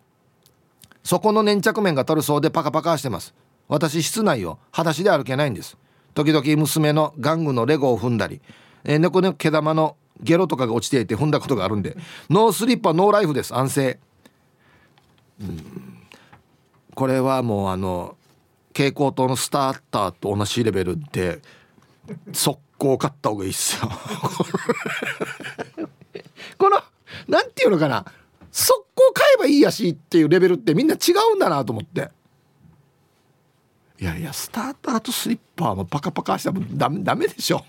[1.06, 3.34] そこの粘着面が取るそうでパカパカしてます。
[3.70, 5.78] 私室内を裸足で歩けないんです。
[6.14, 8.42] 時々娘の玩具のレゴを踏んだり、
[8.84, 11.96] えー、猫の毛玉のゲロとかが落ちていて踏んだことがあるんで。
[12.30, 13.56] ノースリッパノーライフです。
[13.56, 14.00] 安静。
[15.40, 15.91] うん。
[17.02, 18.16] これはもうあの
[18.76, 21.42] 蛍光灯のスターターと同じレベルで
[22.32, 23.90] 速攻買った方がいいっすよ。
[26.60, 26.80] この
[27.28, 28.06] なんていうのかな。
[28.52, 32.12] 速攻買えばいいやしっていうレベルってみんな違うんだなと思って。
[34.00, 37.66] いやいやスターターとスリッパもパカパカしたらダメダメでしょ。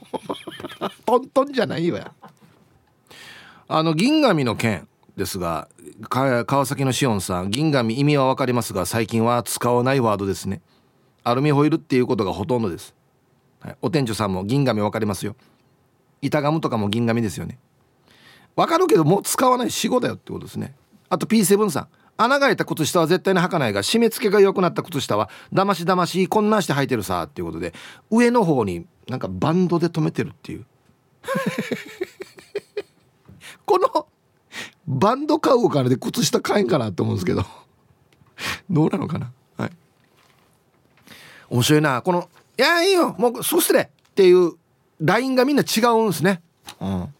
[1.06, 1.96] トントンじゃないよ。
[1.96, 2.12] や
[3.66, 5.68] あの銀紙の件ですが
[6.08, 10.62] 川崎のしおんさん銀紙意味は分かりますが最近は使わないワードですね。
[11.24, 12.96] アルミホイルっていうことがほとんどです、
[13.60, 15.36] はい、お店長さんも銀紙分かりますよ。
[16.20, 17.58] 板ガムとかも銀紙ですよね。
[18.56, 20.74] 分かるけどもう使わない死後だよってことですね。
[21.08, 21.88] あと P7 さん。
[22.16, 27.72] 穴が開いた靴下は絶対に履かないが締め付けが良くなった靴下はだましだましこんなんして履いてるさっていうことで
[28.10, 30.66] 上の方になんかバンドで留めてるっていう。
[33.64, 34.06] この
[34.86, 37.44] バンド買うお金で靴下買えんかなと思うんですけど。
[38.68, 39.30] どうなのかな？
[39.56, 39.70] はい。
[41.50, 42.02] 面白いな。
[42.02, 43.14] この「いやいいよ。
[43.18, 44.52] もうそうしてね」っていう
[45.00, 46.42] ラインがみんな違うんですね。
[46.80, 47.14] うん。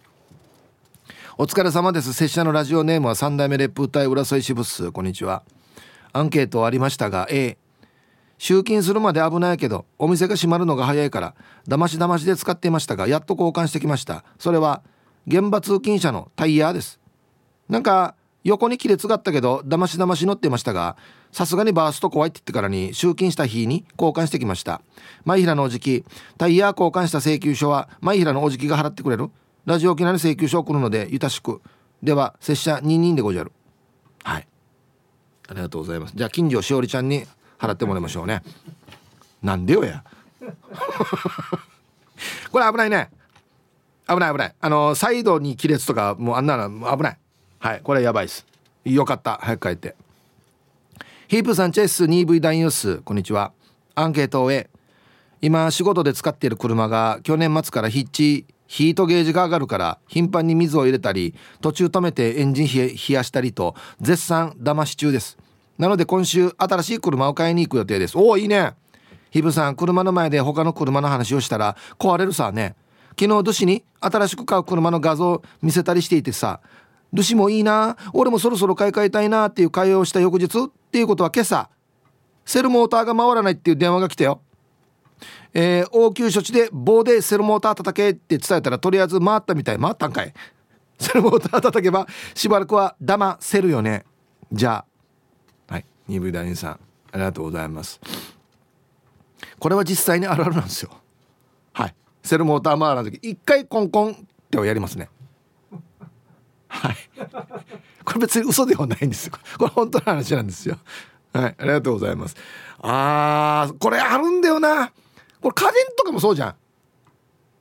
[1.38, 2.12] お疲れ様です。
[2.12, 5.42] 拙者のラジオネームは三代目レップ隊浦添支部数こんにちは。
[6.12, 7.57] アンケートありましたが A
[8.38, 11.35] 集金するまで危ないけどお店が閉まるのが早いから
[11.66, 14.25] だましだましで使っていましたがやっと交換してきました。
[14.38, 14.83] それは
[15.27, 16.98] 現場通勤者のタイヤです
[17.72, 20.98] なんか横に亀裂があったけどだましだまし乗ってましたが
[21.32, 24.82] さすがにバースト怖いって言ってからに集金した日に交換してきました。
[25.24, 26.04] マイヒラのおじき
[26.37, 29.30] タイヤ交換した請求書はマイヒラのおじきが払ってくれる。
[29.64, 31.62] ラジオ沖縄に請求書来るのでゆたしく。
[32.02, 33.52] では拙者2人でごじゃる。
[34.22, 34.46] はい。
[35.48, 36.12] ありがとうございます。
[36.14, 37.24] じゃあ近所しおりちゃんに
[37.58, 38.42] 払ってもらいましょうね。
[39.42, 40.04] なんでよや。
[42.52, 43.08] これ危ないね。
[44.06, 44.54] 危ない危ない。
[44.61, 47.18] あのサイドに亀裂とかもうあんなの危ない。
[47.62, 48.44] はいこれやばいです。
[48.85, 49.38] よかった。
[49.40, 49.94] 早く帰って。
[51.29, 52.96] ヒープさんチェス 2V ダイユース。
[53.03, 53.53] こんにちは。
[53.94, 54.68] アンケートを終え
[55.40, 65.38] 今仕事で使っている車が去年末からヒッチヒートゲージが上がるから頻繁に水を入れたり途中止めてエンジン冷やしたりと絶賛騙し中です。
[65.79, 68.18] なので今週新しい車を買いに行く予定です。
[68.18, 68.72] おおいいね。
[69.31, 72.75] ヒブさん車の前で他の車の話をしたら壊れるさね。
[73.18, 76.61] 昨日ドシに新しく買う車の画像見せたりしていてさ
[77.12, 81.68] ルシもいいな俺もそろそろ買い替えたいなっていう会話をした翌日っていうことは今朝
[82.44, 84.40] セルモーターが回らないっていう電話が来たよ。
[85.55, 89.79] えー、応急処置で棒でセルモーター叩けって伝えたらとりあえず回ったみたい。
[89.79, 90.33] 回ったんかい。
[90.98, 94.05] セルモーター叩けばしばらくは騙せるよね。
[94.53, 94.85] じゃ
[95.68, 96.79] あはい鈍大さんあ
[97.14, 98.01] りがとうございます。
[99.59, 100.90] これは実際にあるあるなんですよ。
[101.72, 101.94] はい。
[102.22, 104.14] セルモーター回らない時一回コンコンっ
[104.51, 105.09] てやりますね。
[106.72, 106.96] はい。
[108.04, 109.35] これ別に嘘ではないんですよ。
[109.58, 110.78] これ本当の話なんですよ。
[111.32, 111.54] はい。
[111.58, 112.37] ありがとうございます。
[112.80, 114.90] あーこれあるんだよな。
[115.40, 116.54] これ家電とかもそうじゃん。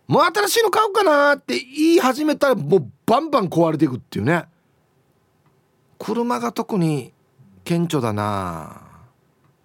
[0.08, 4.46] もう新しいの買おうかなって言い始めたらもうバンバン壊れていくっていうね。
[6.00, 7.14] 車が特に
[7.64, 8.82] 顕著だな。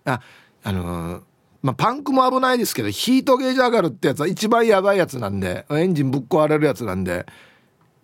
[0.04, 0.20] あ
[0.62, 1.22] あのー、
[1.62, 7.26] まあ、パンクも危ないですけどヒートゲージ上がるってやつは一番やばいやつなんでエンジンぶっ壊れるやつなんで。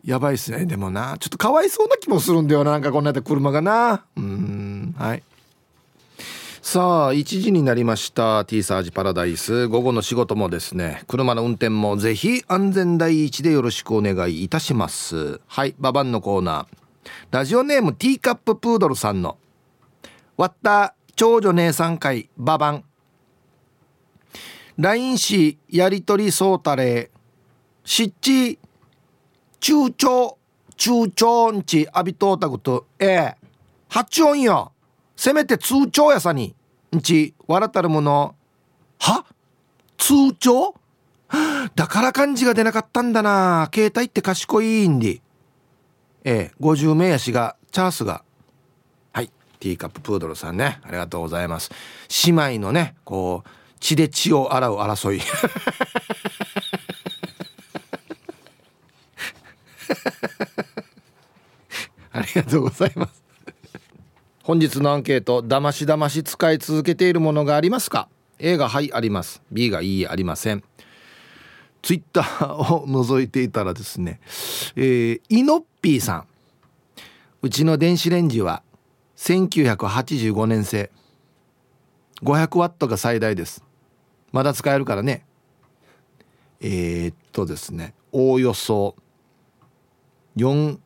[0.04, 0.66] やばいっすね。
[0.66, 2.72] でもなちょっとかわいそうな気もするんだよな。
[2.72, 4.04] なんかこんなやって車がな。
[4.16, 5.22] うんはい。
[6.60, 8.44] さあ1時になりました。
[8.44, 9.68] T サージパラダイス。
[9.68, 11.02] 午後の仕事もですね。
[11.06, 15.40] 車の運転もぜひ安全第一でよろしくお願いいたします。
[15.46, 16.76] はいババンのコーナー。
[17.30, 19.36] ラジオネームティーカッププードルさんの。
[20.36, 22.84] 割った長女姉さん会ババン。
[24.78, 27.10] LINE しやりとりそうたれ。
[27.84, 28.58] 湿地
[29.62, 30.38] 中長
[30.76, 33.36] 中長んち浴びとうたことええ。
[33.88, 34.72] 八音よ。
[35.14, 36.56] せめて通帳やさに
[36.92, 38.34] んち笑たるもの。
[38.98, 39.24] は？
[39.96, 40.74] 通帳？
[41.76, 43.70] だから漢字が出なかったんだな。
[43.72, 45.20] 携帯って賢いんで。
[46.24, 46.52] ええ。
[46.60, 48.24] 50名やしがチャースが。
[49.12, 49.30] はい。
[49.60, 50.80] ティーカッププードルさんね。
[50.82, 51.70] ありがとうございます。
[52.26, 53.48] 姉妹のねこう
[53.78, 55.20] 血で血を洗う争い。
[62.12, 63.22] ありがとうございます。
[64.42, 69.42] 本日のアンケートだましだまし使い続けているものがありますか？A がはいあります。
[69.52, 70.62] B がいいありません。
[71.80, 74.20] ツイッターを覗いていたらですね、
[74.76, 76.26] えー、イノッピーさん。
[77.42, 78.62] うちの電子レンジは
[79.16, 80.90] 1985年製。
[82.22, 83.64] 500ワットが最大です。
[84.30, 85.24] まだ使えるからね。
[86.62, 88.94] えー、っとですねおおよそ
[90.36, 90.78] 40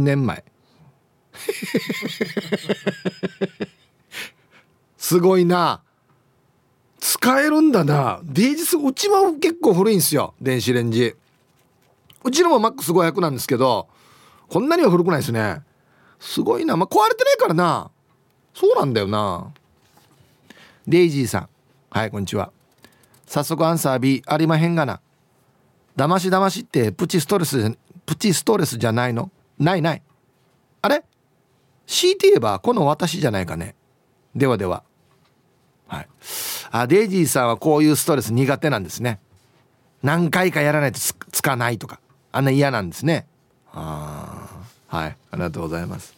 [0.00, 0.44] 年前。
[4.98, 5.82] すごいな。
[7.00, 8.20] 使えるんだな。
[8.22, 10.34] デイジスうちは結構古いんですよ。
[10.40, 11.14] 電子レンジ。
[12.22, 13.88] うちのもマックス500なんですけど
[14.48, 15.62] こんなには古くないですね。
[16.18, 16.76] すごいな。
[16.76, 17.90] まあ壊れてないからな。
[18.52, 19.52] そうなんだよな。
[20.86, 21.48] デイジーさん。
[21.90, 22.52] はいこんにちは。
[23.26, 25.00] 早速アンサー B ありまへんがな。
[25.96, 27.76] だましだましってプチストレス
[28.06, 29.30] プチストレスじゃないの？
[29.58, 30.02] ないない。
[30.82, 31.04] あれ？
[31.86, 33.74] 強いて言えばこの私じゃないかね。
[34.34, 34.82] ではでは。
[35.86, 36.08] はい。
[36.70, 39.18] あデイジーさんはこういうストレス苦手なんですね。
[40.02, 42.00] 何回かやらないとつかないとか。
[42.32, 43.26] あんな嫌なんですね。
[43.72, 44.48] あ
[44.90, 45.16] あはい。
[45.32, 46.14] ありがとうございます。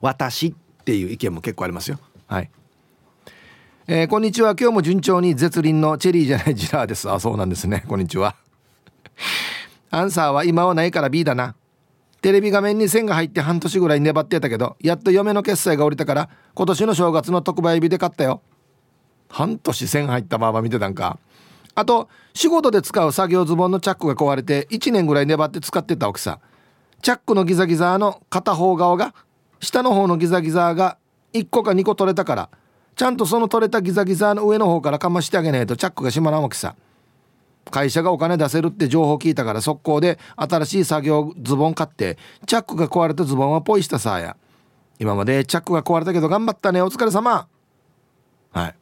[0.00, 1.98] 私っていう意見も結構ありますよ。
[2.26, 2.50] はい。
[3.94, 4.56] えー、こんにちは。
[4.58, 7.10] 今日も順調に絶倫のチェリーじゃないジラーです。
[7.10, 7.84] あそうなんですね。
[7.86, 8.36] こんにちは。
[9.90, 11.56] アンサーは今はないから B だな。
[12.22, 18.40] テレビ画面に線が入って半年ぐらい粘ってたけどやっと嫁の決済が降りたから今年の正月の特売日で買ったよ。
[19.28, 21.18] 半年線入ったまま見てたんか。
[21.74, 26.40] あと仕事で使う作業ズボンのチャックが壊れて1年ぐらい粘って使ってたわけさ
[27.02, 29.14] チャックのギザギザの片方側が
[29.60, 30.96] 下の方のギザギザが
[31.34, 32.48] 1個か2個取れたから
[32.94, 36.74] ちゃんとその取れたギザギザの上の方からかましてあげないとチャックが閉まらんわけさ。
[37.70, 44.36] 会社がお金出せるって情報聞いたから速攻で新しい作業ズボン買ってチャックが壊れたズボンはポイしたさや。
[44.98, 46.82] 今までチャックが壊れたけど頑張ったね。
[46.82, 47.48] お疲れ様。
[48.52, 48.74] はい。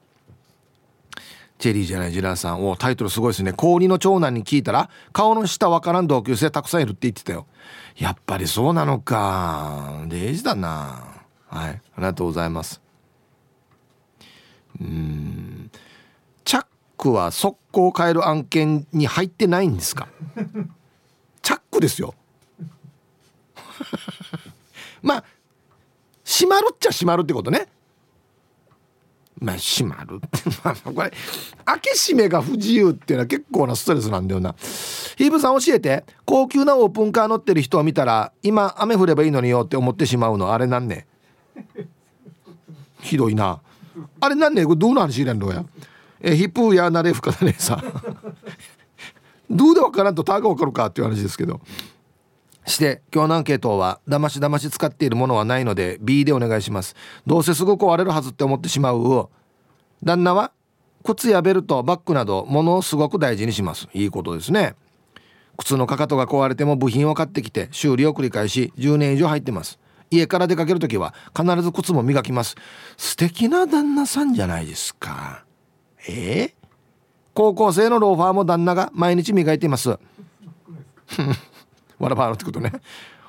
[1.58, 2.66] チェリーじゃないジラーさん。
[2.66, 3.52] おタイトルすごいですね。
[3.52, 7.46] 氷の長男に聞いたら顔の下わからん同級生たくさんいるって言ってたよ。
[7.96, 10.04] やっぱりそうなのか。
[10.08, 11.22] デイジだな。
[11.48, 11.70] はい。
[11.70, 12.80] ありがとうございます。
[14.80, 15.70] うん。
[16.44, 16.66] チャッ
[16.96, 20.08] クは速攻変える案件に入ってないんですか？
[21.42, 22.14] チャックですよ。
[25.02, 25.24] まあ
[26.24, 27.66] 閉まるっちゃ閉まるってことね。
[29.40, 30.16] まあ閉まる。
[30.16, 31.12] っ てまあこれ
[31.64, 34.54] 開け閉めが不自由っていうのは結構なストレスなんだよな。
[35.16, 36.04] ヒーブさん教えて。
[36.26, 40.52] 高級なオープンカー乗ってる人を見たら今雨降ればいいのによって思ってしまうの。
[40.52, 41.06] あれなんね。
[43.00, 43.60] ひどいな
[44.20, 45.64] あれなんねこれどうな話れんのや。
[46.20, 47.82] えヒップーやなれふかだねさ
[49.50, 51.60] どうでわからんとたがわかるかっていう話ですけど。
[52.66, 56.94] して今日のアンケートはだましだまし使っているものはないので B でお願いします。
[57.26, 59.28] どうせすぐ壊れるはずって思ってしまう
[60.02, 60.52] 旦那は
[61.04, 63.88] 靴やベルトバッグなど物をすごく大事にします。
[63.94, 64.76] いいことですね。
[65.56, 69.78] 靴のかかとが壊れても部品を買ってきて修理を繰り返し10年以上入ってます。
[70.10, 72.56] 家から出かける時は必ず靴も磨きます。
[72.96, 75.44] 素敵な旦那さんじゃないですか。
[76.08, 76.12] え？
[76.46, 76.52] ー、
[77.34, 79.90] 高校生のローファーも旦那が毎日磨いています。
[81.98, 82.72] わらばらってことね。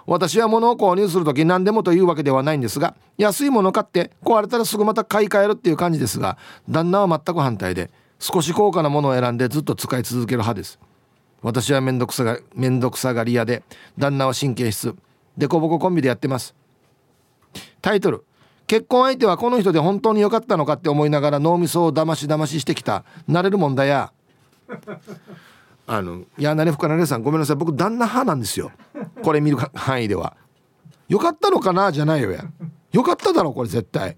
[0.08, 10.80] 私は物を購入する時何でもというわけではないんですが安いもの買って壊れたらすぐまた買い替えるっていう感じですが旦那は全く反対で少し高価なものを選んでずっと使い続ける派です。
[11.42, 13.64] 私は面倒くさが面倒くさがり屋で
[13.98, 14.96] 旦那は神経質。
[15.38, 16.54] デコボココンビでやってます。
[17.82, 18.26] タイトル
[18.72, 23.04] 結婚相手はこの人で本当に良かったのかって思いながら脳みそをだましだまししてきた。
[23.30, 24.14] 慣れる問題や。
[25.88, 27.58] あのいやなれふかなれさんごめんなさい。
[27.58, 28.72] 僕旦那派なんですよ。
[29.24, 30.38] これ見る範囲では。
[31.10, 31.92] よかったのかな？
[31.92, 32.46] じゃないよや。
[32.94, 34.16] よかっただろこれ絶対。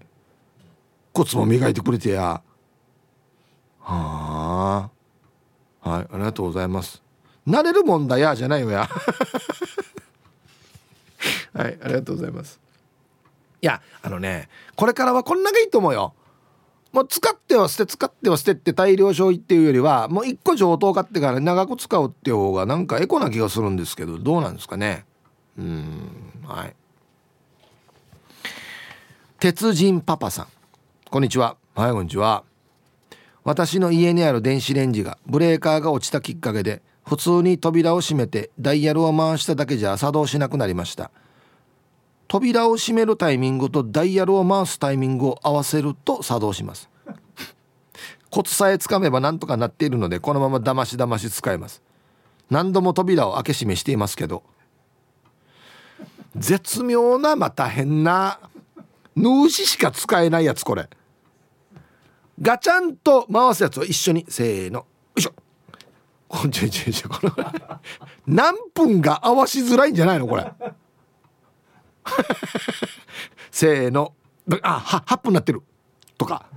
[1.12, 2.40] 骨も磨いてくれてや。
[3.80, 4.90] は
[5.82, 5.90] あ。
[5.90, 7.02] はいありがとうございます。
[7.44, 8.88] 慣れるもんだやじゃないよや。
[11.52, 12.63] はいありがとうございます。
[13.64, 16.12] いやあのねこれからはこんながいいと思うよ。
[16.92, 25.06] もう使っては捨て使っては捨てって大量消費っていうよりはもう一個上等買ってから長く使うっていう方がなんかエコな気がするんですけどどうなんですかね。
[25.58, 26.10] うん
[26.46, 26.76] はい。
[29.40, 30.46] 鉄人パパさん。
[31.10, 31.56] こんにちは。
[31.74, 32.44] はいこんにちは。
[33.44, 41.10] 私の家にある電子レンジがブレーカーが落ちたきっかけで普通に扉を閉めてダイヤルを回しただけじゃ作動しなくなりました。
[42.28, 46.88] 扉を閉めるタイミングとダイヤルを回すタイミングを合わせると作動します。
[48.30, 51.82] コツさえつかめばなんとかなっているのでこのままだましだまし使えます。
[52.50, 54.42] 何度も扉を開け閉めしていますけど
[56.36, 58.40] 絶妙なまた変な
[59.14, 60.88] ヌーシしか使えないやつこれ。
[62.40, 64.26] ガチャンと回すやつを一緒に。
[64.28, 64.80] せーの。
[64.80, 65.34] よいしょ。
[66.26, 67.30] こんちょいちょいちょこれ
[68.26, 70.52] 何分が合わしづらいんじゃないのこれ。
[73.50, 74.14] せーの。
[74.62, 75.62] あは8分なってる。
[76.18, 76.46] とか。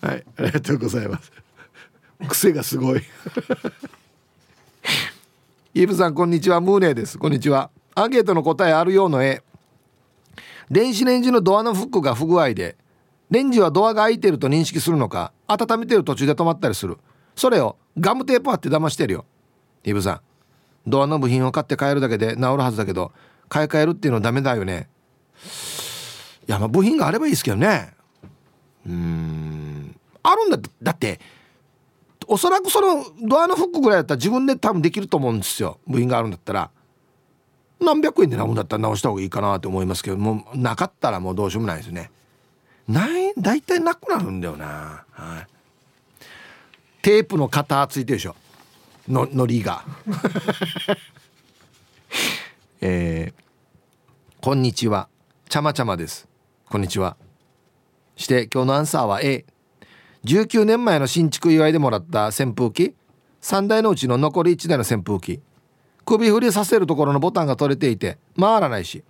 [0.00, 1.32] はいありがとうございます。
[2.28, 3.02] 癖がすごい。
[5.74, 6.60] イブさんこんにちは。
[6.60, 7.18] ムーネです。
[7.18, 7.70] こんにちは。
[7.94, 9.42] アンケートの答えあるようの絵。
[10.70, 12.76] 電子レンジのドアのフックが不具合で
[13.30, 16.98] レンジはドアが開いてると認識するのか温めてる途中で止まったりする。
[17.36, 19.24] それをガムテープ貼って騙してるよ。
[19.84, 20.20] イブさん
[20.86, 23.12] ドアの部品を買って変えるだけで治るはずだけど
[23.48, 24.88] 買い替えるっていうのはダメだよね。
[26.48, 27.94] いやまあ部品があればいいですけどね。
[28.86, 29.96] うん。
[30.22, 31.20] あるんだだって
[32.26, 35.78] おそらくそのドアのフックぐらいだったら自分で多分できると思うんですよ。
[35.86, 36.70] 部品があるんだったら。
[37.80, 42.10] 何百円で直るんだったら直した方がいいかなと思いますけどもうなかったらもうどうしようもないですね。
[42.88, 45.46] ない大体なくなるんだよな、はい、
[47.02, 48.34] テープの型ついてるでしょ。
[49.08, 49.84] ののりが。
[52.80, 55.08] えー、こんにちは。
[55.48, 56.28] ちゃまちゃまです。
[56.68, 57.16] こんにちは。
[58.16, 59.44] して今日のアンサーは A
[60.24, 62.94] 19年前の新築祝いでもらった扇風機。
[63.40, 65.40] 3台のうちの残り1台の扇風機。
[66.04, 69.02] 首振りさせるところのボタンが取れていて回らないし。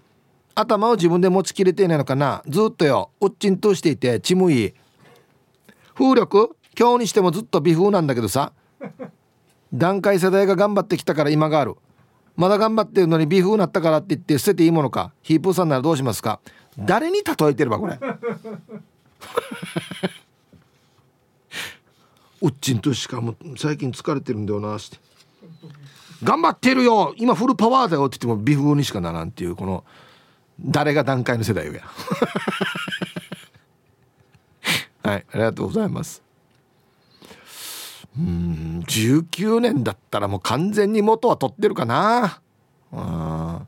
[0.54, 2.42] 頭を自分で持ちきれていないのかな。
[2.48, 3.10] ずっとよ。
[3.20, 4.74] うっちんとしていてちむい。
[5.94, 6.56] 風力？
[6.78, 8.52] 今日にしてもずっと微風なんだけどさ。
[9.72, 11.76] 段階世代が頑張ってきたから今がある。
[12.36, 15.12] まだ頑張ってるのに微風になったからって言って捨てていいものか。
[15.22, 16.40] ヒープーさんならどうしますか。
[16.78, 17.98] 誰に例えてればこれ？
[22.40, 24.96] うっちんとしかも最近疲れてるんだよなって。
[26.22, 27.14] 頑張ってるよ。
[27.16, 29.84] 今フルパワーだよって言っても微風にしかならんっていうこの
[30.60, 31.82] 誰が段階の世代よや。
[35.02, 36.22] はいありがとうございます
[38.18, 42.40] うん19年だったらもう完全に元は取ってるかな。
[42.92, 43.62] あ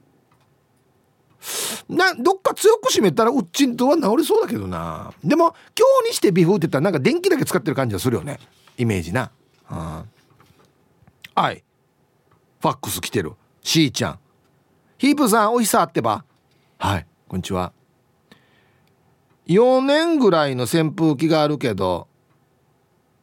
[1.88, 5.12] などっか強く締めたらうっちんとは治りそうだけどな。
[5.24, 8.38] でも今日にして微風って言ったらなんか電気だけ使ってる感じがするよね。
[8.76, 9.30] イメージな。
[9.66, 10.05] は
[11.53, 11.64] い。
[12.61, 13.32] ファックス来てる。
[13.62, 14.18] しーちゃん。
[14.98, 16.24] ヒープさんおひさあってば。
[16.78, 17.07] はい。
[17.28, 17.72] こんにちは。
[19.46, 22.07] 4年ぐらいの扇風機があるけど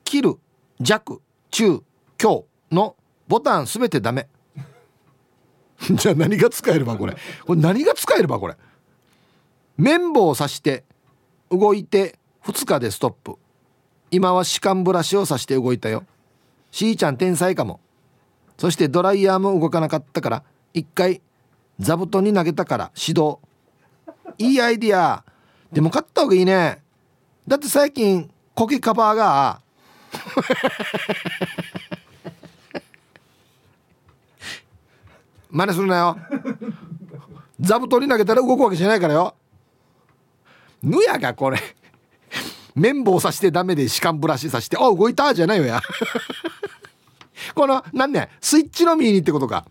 [0.03, 0.39] 切る。
[0.79, 1.21] 弱
[1.51, 1.81] 中
[2.17, 2.95] 強の
[3.27, 4.27] ボタンすべてダメ。
[5.91, 7.15] じゃあ何が使えればこれ。
[7.45, 8.55] これ何が使えればこれ。
[9.77, 10.83] 綿棒を刺して
[11.51, 13.37] 動いて2日でストップ。
[14.09, 16.03] 今は歯間ブラシを刺して動いたよ。
[16.71, 17.79] しーちゃん天才かも。
[18.57, 21.21] そしてドライヤーも動かなかったから一回
[21.79, 23.39] 座布団に投げたから指導。
[24.37, 25.23] いいアイディア。
[25.71, 26.81] でも買った方がいいね。
[27.47, 29.61] だって最近コケカバーが
[35.49, 36.17] 真似するなよ。
[37.59, 39.35] 座布団に投げたら動くわけじゃないからよ。
[40.83, 41.59] ぬやがこれ。
[42.75, 45.81] 綿棒さしてダメで歯間ブラシさして「あ動いた」じゃないよや。
[47.55, 49.65] この何ねスイッチの右にってことか。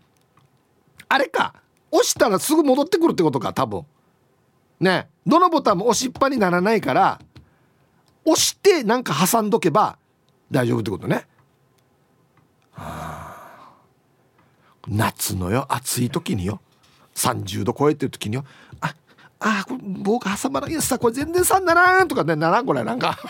[1.07, 1.53] あれか。
[1.89, 3.85] 押したらすぐ戻ってくるってことか多分。
[4.81, 5.07] ね。
[5.25, 7.19] どのボタンも押しっぱにならないから
[8.25, 9.97] 押してなんか挟んどけば
[10.51, 11.25] 大丈夫ってことね。
[12.73, 13.27] はあ
[14.87, 15.65] 夏のよ。
[15.69, 16.61] 暑い時によ。
[17.15, 18.45] 30度超えてる時によ。
[18.79, 18.93] あ
[19.39, 23.17] あこれ棒が挟まないやつさこれ全然3ならんとかねならんこれなんか。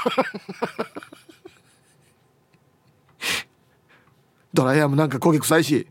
[4.54, 5.88] ドライヤーもなんか焦げ臭いし。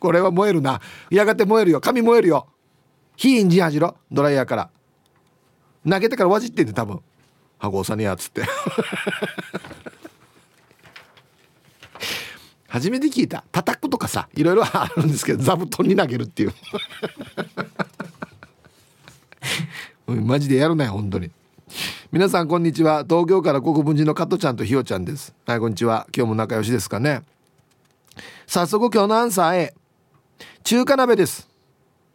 [0.00, 0.80] これは燃えるな。
[1.10, 1.80] やがて燃えるよ。
[1.80, 2.46] 髪燃えるよ。
[3.16, 3.96] 火インジンじろ。
[4.10, 4.70] ドライヤーから。
[5.88, 7.00] 投げてからわじってんで多分
[7.58, 8.42] 「羽子さんにや」っつって。
[12.74, 13.44] 初めて聞いた。
[13.52, 16.52] 叩くとかさいろいろ あるんですけど座布団に投げるっていう。
[20.10, 21.30] マジでやるなよ本当に。
[22.10, 23.04] 皆さんこんにちは。
[23.08, 25.32] 東京から国分寺の加トちゃんとひよちゃんです。
[25.46, 26.08] はいこんにちは。
[26.12, 27.22] 今日も仲良しですかね。
[28.48, 29.74] 早速今日のアンサー A
[30.64, 31.48] 中華鍋です。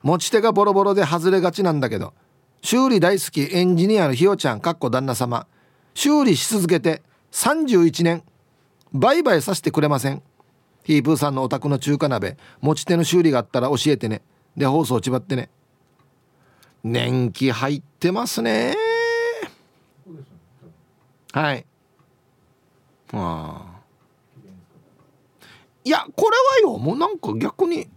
[0.01, 2.13] 持ち手がボロボロで外れがちなんだけど。
[2.61, 5.47] 修理大好きエンジニアのひよちゃんかっこ旦那様。
[5.93, 7.01] 修理し続けて
[7.31, 8.23] 31年。
[8.91, 10.21] 売買させてくれません。
[10.89, 14.23] ヒープーさんのお宅の中華鍋持ち手の修理があったら教えてね。
[14.57, 15.51] で放送ちばってね。
[16.83, 18.75] 年季入ってますね。
[21.31, 21.63] はい。
[23.13, 23.81] あ
[25.83, 26.31] いやこ
[26.63, 26.79] れはよ。
[26.79, 27.87] もうなんか逆に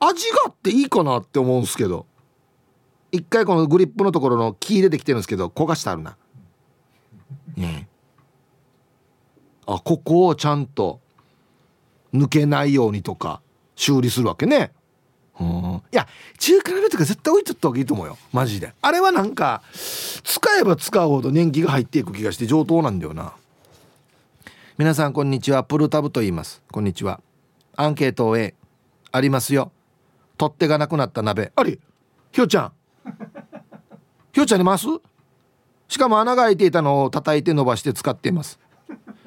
[0.00, 2.06] 味があっていいかなって思うんすけど。
[3.12, 6.16] 一回このグリップのところの木出てきてるんですけど焦がしてあるな。
[7.54, 7.86] ね
[9.66, 11.02] あここをちゃんと
[12.14, 13.40] 抜けないようにとか
[13.76, 14.72] 修理するわけね。
[15.40, 15.82] うん。
[15.92, 18.16] いや中華鍋とか絶対置いとった方がいいと思うよ。
[18.32, 18.72] マジで。
[18.82, 23.34] あれはなんか使えば使うほど年季が入っていく気がして上等なんだよな。
[24.76, 25.64] 皆さんこんにちは。
[25.64, 26.62] プルタブと言います。
[26.70, 27.20] こんにちは。
[27.76, 28.54] アンケートを A
[29.12, 29.72] ありますよ。
[30.36, 31.52] 取っ手がなくなった鍋。
[31.56, 31.80] あり
[32.32, 32.72] ひよちゃん。
[34.32, 34.86] ひよちゃんに回す？
[35.88, 38.58] しかも穴が開いていたのを叩いて伸ばして使っています。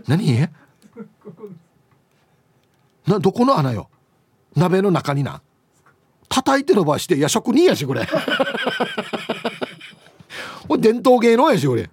[0.08, 0.48] 何？
[3.08, 3.90] などこの穴よ？
[4.56, 5.42] 鍋の中にな。
[6.30, 8.08] 叩いて伸ばしていや職人やしこれ。
[10.68, 11.90] これ伝統芸能やしこれ。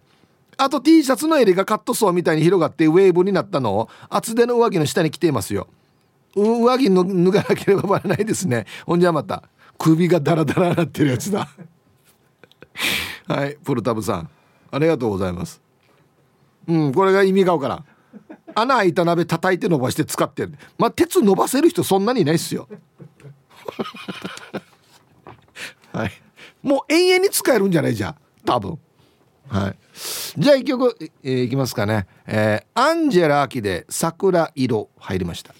[0.56, 5.68] あと T シャツの襟がカットソーみたいに広がってウェーブになったのを厚手の上着の下に着ていますよ。
[6.34, 8.66] 上着の脱がなければバレないですね。
[8.86, 9.44] ほんじゃまた
[9.78, 11.48] 首がダラダラなってるやつだ。
[13.26, 14.30] はいプルタブさん。
[14.70, 15.60] ありがとうございます。
[16.66, 17.74] うんこれが意味がわから。
[17.76, 17.84] ん
[18.60, 22.68] 穴開いた鍋叩いて伸ばして使ってるまあ鉄伸ばせる人そんなにいないっすよ。
[25.92, 26.12] はい。
[26.62, 27.94] もう永遠に使えるんじゃない？
[27.94, 28.78] じゃん多分。
[29.48, 29.76] はい。
[30.36, 32.06] じゃあ一曲、えー、いきますかね。
[32.26, 35.54] えー、アンジェラ・アキで「桜色」入りました。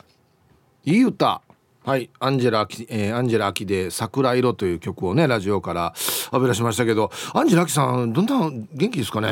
[0.84, 1.40] いい歌
[1.84, 2.10] はい。
[2.20, 5.94] アンジェラ・アキ、えー、アンジェラ・アキで「桜色」という曲をねラジオから
[6.32, 7.10] 浴び出しましたけど。
[7.32, 9.30] アンジェラ・アキさんどんな元気ですかね？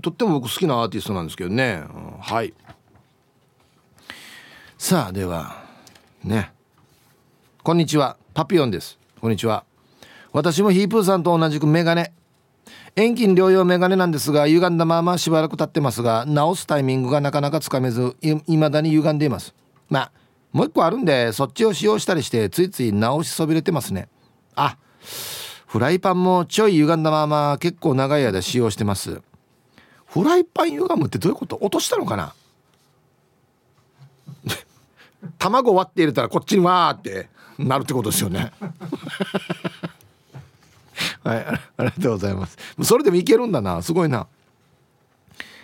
[0.00, 2.54] とっても僕好きなアーティストなんですけどね、うん、はい
[4.86, 5.64] さあでは
[6.22, 6.52] ね。
[7.62, 8.18] こんにちは。
[8.34, 8.98] パピヨンです。
[9.18, 9.64] こんにちは。
[10.30, 12.12] 私もヒープーさんと同じくメガネ。
[12.94, 19.54] 遠近療養メガネなんですが歪んだまましばらく経ってますが直すタイミングがなかなかつかめずいまだに歪んでいます。
[19.88, 20.12] まあ
[20.52, 24.10] もう一個あるんでそっちを使用したりしてついつい直しそびれてますね。
[24.54, 24.76] あ
[25.66, 29.22] フライパンもちょい歪んだまま結構長い間使用してます。
[30.04, 31.56] フライパン歪むってどういうこと？
[31.62, 32.34] 落としたのかな？
[35.38, 38.52] 卵割って入れたらこっちにわーってなるってことですよね。
[41.24, 42.56] はいありがとうございます。
[42.82, 43.82] それでもいけるんだな。
[43.82, 44.26] すごいな。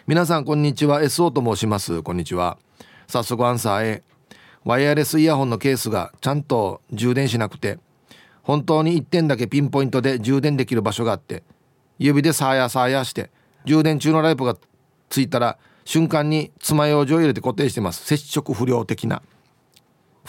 [0.07, 1.03] 皆さんこんにちは。
[1.03, 2.03] SO と申します。
[2.03, 2.59] こんにちは。
[3.07, 4.03] 早速アンサー A
[4.65, 7.79] ワイヤレスイヤホンのケースがちゃんと充電しなくて
[8.43, 11.43] 本当に1点だけピンポイントで充電できる場所があって
[11.99, 13.31] 指でサーヤサーヤして
[13.65, 14.57] 充電中のライトが
[15.09, 18.05] ついたら瞬間に爪楊枝を入れて固定してます。
[18.05, 19.23] 接触不良的な。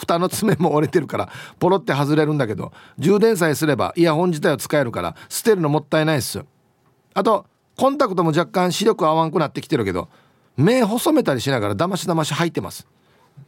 [0.02, 1.28] 蓋の爪も折れてるから
[1.58, 6.44] ポロって外れるんだけど充電さえすればイヤホン自体は使えるから捨てるのもったいないっす
[7.14, 7.46] あと
[7.76, 10.08] コンタクトも若干視力合わんくなってきてるけど
[10.56, 12.86] 目細めたりしながらだましだまし入ってます。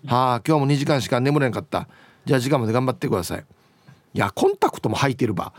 [0.06, 1.88] はあ今日も2時間しか眠れんかった。
[2.24, 3.44] じゃあ時間まで頑張ってください。
[4.14, 5.52] いやコンタクトも履いてるば。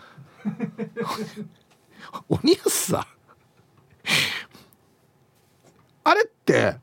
[2.29, 3.07] 鬼安さ
[6.03, 6.77] あれって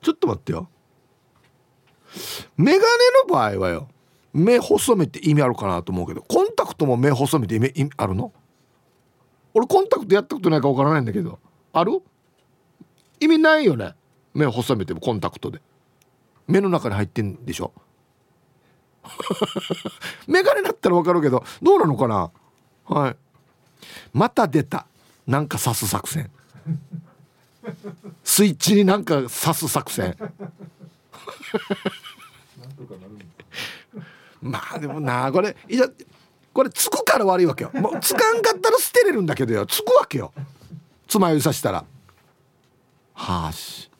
[0.00, 0.68] ちょっと待ってよ。
[2.62, 2.84] メガネ
[3.28, 3.88] の場合はよ
[4.32, 8.32] 目細めて意味あるかなと思うけどコンタクトも目細めて意味あるの？
[9.54, 11.38] 俺コンタクトやったことないかわからないんだけど
[11.72, 12.00] ある？
[13.20, 13.94] 意味ないよね？
[14.34, 15.60] 目細めてもコンタクトで。
[16.46, 17.72] 目の中に入ってんでしょ？
[20.26, 22.30] メガネだったらわかるけどどうなのかな？
[22.86, 23.16] はい。
[24.12, 24.86] また出た。
[25.26, 26.30] なんか刺す作戦。
[28.24, 30.16] スイッチになんか刺す作戦。
[34.40, 35.86] まあでもなこれいや
[36.52, 37.70] これつくから悪いわけよ。
[37.74, 39.66] もうつかんかったら捨てれるんだけどよ。
[39.66, 40.32] つくわけよ。
[41.08, 41.84] 爪楊さしたら。
[43.14, 43.90] はあし。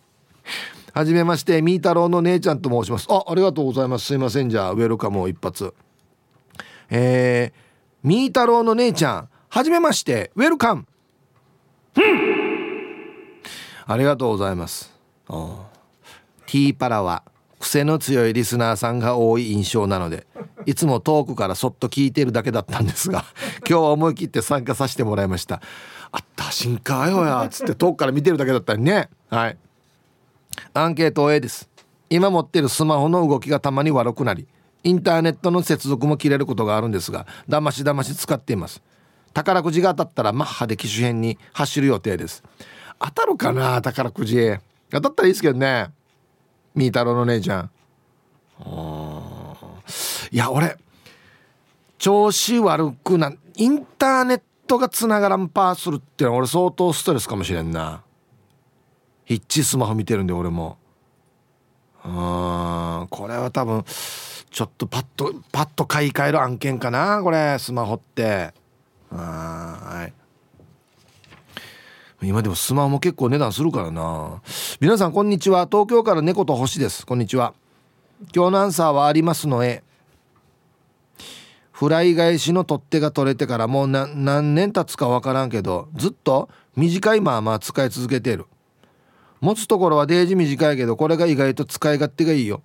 [0.93, 3.07] はじめましてみーたろうの姉ちゃんと申します。
[3.09, 4.07] あありがとうございます。
[4.07, 4.51] すいません。
[4.51, 5.73] じゃあウェルカムを一発。
[6.91, 7.59] えー、
[8.03, 9.29] みーたろうの姉ちゃん。
[9.49, 10.31] はじめまして。
[10.35, 10.87] ウェルカム。
[13.87, 14.93] ありがとうございます。
[16.47, 17.23] ティーパラは。
[17.63, 20.27] 癖の強いリスナーさんが多い印象なので
[20.67, 23.25] いつも遠くからそっと聞いてるだけだったんですが
[23.69, 25.63] 今日は思い切って参加させてもらいました。
[26.11, 29.09] あった新かよやつって遠くから見てるだけだったりね。
[29.31, 29.57] はい。
[30.75, 31.71] アンケート A です。
[32.11, 34.47] 今持ってるスマホの動きがたまに悪くなり
[34.83, 38.83] インターネットの接続も切れることがあるんですがだましだまし使っています。
[39.33, 42.43] 宝くじが当たったらマッハで機種編に走る予定です。
[42.99, 44.57] 当たるかな宝くじ。
[44.91, 45.89] 当たったらいいですけどね
[46.75, 47.71] みー太郎の姉ちゃん。
[50.31, 50.77] いや俺
[51.99, 58.03] 調子悪くなインターネットがつながらんパーするっていうのは俺相当ストレスかもしれんな。
[59.25, 60.79] ヒッチスマホ見てるんで俺も。
[62.05, 63.85] うんこれは多分
[64.51, 68.53] ちょっとパッとパッと買い替える案件かなこれスマホって。
[69.11, 70.13] はい。
[72.23, 74.41] 今でもスマホも結構値段するからな。
[74.81, 75.67] 皆さんこんにちは。
[75.67, 77.05] 東京から猫と星です。
[77.05, 77.53] こんにちは。
[78.35, 79.83] 今日のアンサーはありますのえ
[81.73, 88.47] フライ返しの取っ手が取れてからもう何年経つか分からんけどずっと短いまあまあ使い続けてる。
[89.41, 92.63] 持つところはデージ短いけどこれが意外と使い勝手がいいよ。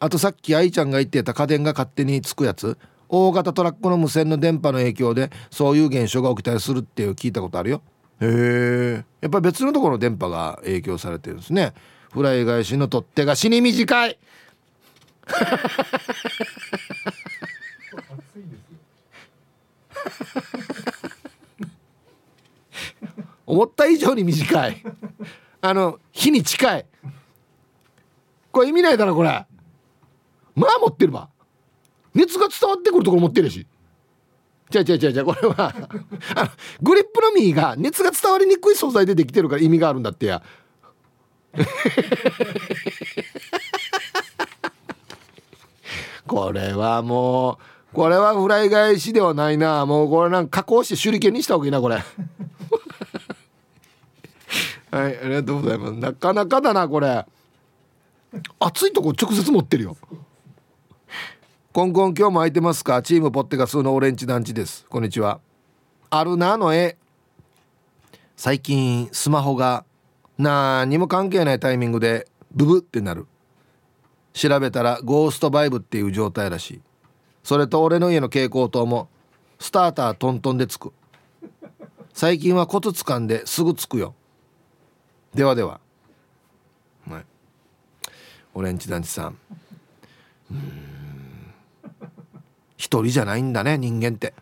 [0.00, 2.76] あとさっき愛ちゃんが言ってた家電が勝手につくやつ。
[3.08, 7.82] 大型トラックの無線の電波の影響でそういう現象が起きたりするっていう聞いたことあるよ。
[8.20, 11.72] へえやっぱり別のところの電波が影響されてるんですね。
[12.12, 14.18] フライ返しの取っ手が死に短い。
[23.46, 24.82] 思った以上に短い。
[25.60, 26.86] あの火に近い。
[28.52, 29.28] これ意味ないだろこれ。
[29.28, 31.28] まあ持ってるわ。
[32.14, 33.66] 熱が伝わってくるところ持ってるし。
[34.70, 35.74] じゃあじゃあじゃあじゃあこれは
[36.80, 40.42] グリップの実が熱が伝わりにくい素材でできてるから意味があるんだってや。
[46.28, 47.58] これはもう
[47.92, 49.84] これはフライ返しではないな。
[49.84, 51.96] もうこれなんか加工して手裏剣にした方がいいなこれ。
[54.92, 55.94] はいありがとうございます。
[55.94, 57.26] なかなかだなこれ。
[58.60, 59.96] 熱いとこ直接持ってるよ。
[61.72, 63.00] コンコン今日も空いてますか？
[63.00, 64.84] チームポッテガスのオレンジ団地です。
[64.88, 65.38] こんにちは。
[66.10, 66.96] あるなの絵
[68.34, 69.84] 最近スマホが
[70.36, 73.28] 何も関係ないタイミングでブブってなる。
[74.32, 76.80] 調べたらゴーストバイブっていう状態らしい。
[77.44, 79.08] それと俺の家の蛍光灯も
[79.60, 80.92] スタータートントンでつく。
[82.12, 84.16] 最近はコツ掴んですぐつくよ。
[85.34, 85.78] ではでは、
[87.08, 87.24] はい、
[88.54, 89.38] オレンジ団地さん。
[90.50, 90.89] うん。
[92.80, 94.32] 一人じゃないんだね人間って。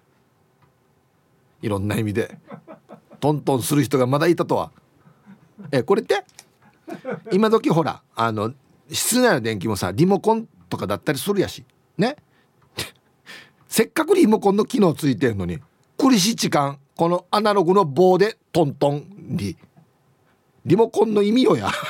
[1.61, 2.39] いろんな意味で。
[3.19, 4.71] トントンする人がまだいたとは。
[5.73, 6.25] えこれって？
[7.33, 8.55] 今時ほらあの
[8.93, 11.65] 室内の電気もさリモコンとかだったりするやし。
[11.97, 12.15] ね？
[13.67, 15.59] せっかくリモコンの機能ついてんのに
[15.97, 19.05] クリシチカンこのアナログの棒でトントン
[19.37, 19.57] リ
[20.65, 21.73] リモコンの意味よや。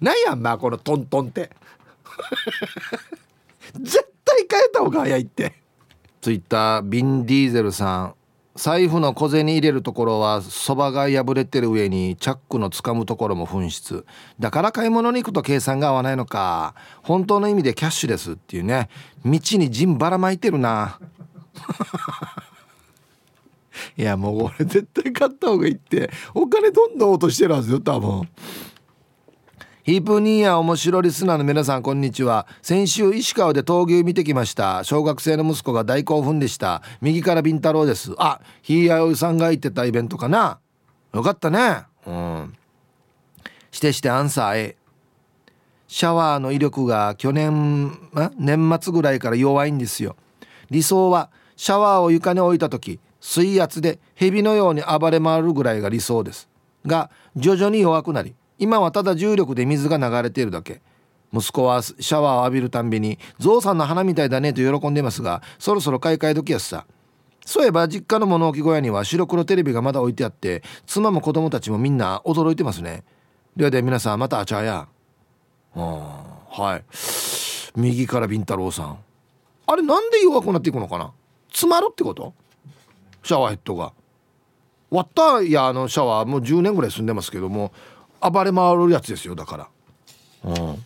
[0.00, 1.50] なんやんまあこのトントンって。
[3.80, 5.54] 絶対変えた方が早いって。
[6.20, 8.14] ツイッタービンディーゼルさん。
[8.56, 14.04] 財布の小銭入れるところはそばが破れてる上にチャックの掴むところも紛失。
[14.40, 16.74] だから買い物に行くと計算が合わないのか。
[17.02, 18.88] 本当の意味でキャッシュですっていうね。
[19.24, 20.98] 道に陣ばらまいてるな。
[23.96, 26.10] いやもう俺絶対買った方がいいって。
[26.34, 28.28] お金どんどん落としてるはずよ多分
[29.88, 32.46] ヒープニーヤ面白リスナーの皆さんこんにちは。
[32.60, 34.84] 先週石川で闘牛見てきました。
[34.84, 36.82] 小学生の息子が大興奮でした。
[37.00, 38.12] 右からビンタロウです。
[38.18, 40.58] あひいやおさんが言ってたイベントかな。
[41.14, 41.84] よかったね。
[42.06, 42.54] うん。
[43.70, 44.76] してしてアンサー A
[45.86, 47.98] シャワーの威力が去年
[48.36, 50.16] 年末ぐらいから弱いんですよ。
[50.68, 56.46] 理想はシャワーを床に置いた時水圧で蛇のように暴れ回るぐらいが理想です。
[56.84, 60.82] が徐々に弱くなり今はただ重力で水が流れているだけ。
[61.32, 66.86] 息子はシャワーを浴びるたんびに「ゾウさんの花みたいだね」と喜んでますがそろそろ買い替え時やすさ。
[67.44, 73.04] そういえば実家の物置小屋には白黒テレビがまだ置いてあって妻も子供たちもみんな驚いてますね。
[73.56, 74.88] ではでは皆さんまたあちゃや。
[75.74, 76.84] はい。
[77.76, 78.98] 右からビンタロウさん。
[79.66, 81.12] あれなんで弱くなっていくのかな。
[81.50, 82.32] 詰まるってこと？
[83.22, 83.92] シャワーヘッドが。
[84.90, 87.70] 割ったいやあのシャワーもう10年ぐらい住んでますけども。
[88.20, 89.68] 暴れ回るやつですよだから。
[90.44, 90.84] うん。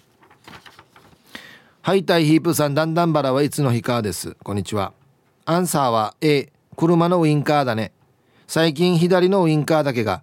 [1.80, 4.36] ハイタイヒープさんだんだんバラはいつの日かです。
[4.42, 4.92] こんにちは。
[5.44, 7.92] アンサーは A 車のウインカーだね。
[8.46, 10.22] 最近左のウインカーだけが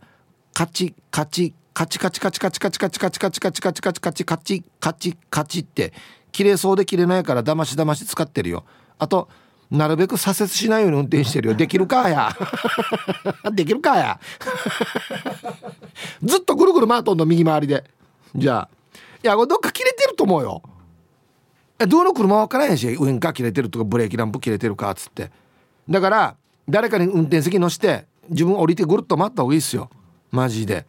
[0.53, 5.93] カチカチカチカチカチカチカチカチカチカチカチカチカチカチカチカチカチって
[6.31, 8.65] 切れそうで切れないからだましだまし使ってるよ。
[8.97, 9.29] あと
[9.71, 11.53] なるべく左折しないように運転してるよ。
[11.53, 12.35] できるかや。
[13.53, 14.19] できるかや。
[16.23, 17.83] ずっとぐるぐる回っとんの右回りで。
[18.35, 18.69] じゃあ。
[19.23, 20.63] いやこれどっか切れてると思うよ。
[21.77, 25.31] えどの車分からへんしウインカー切れてるとかブレーキランプ切れてるかっつって。
[25.87, 26.35] だから
[26.67, 29.89] 誰かに運転席乗して自分降りてぐるっと待った方がいいっすよ。
[30.31, 30.85] マジで。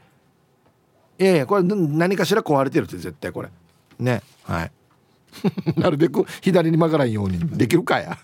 [1.18, 3.50] いやいやこれ何かしら壊れてるって絶対これ。
[3.98, 4.22] ね。
[4.44, 4.72] はい。
[5.76, 7.38] なるべく左に曲がらんように。
[7.38, 8.18] できるかや。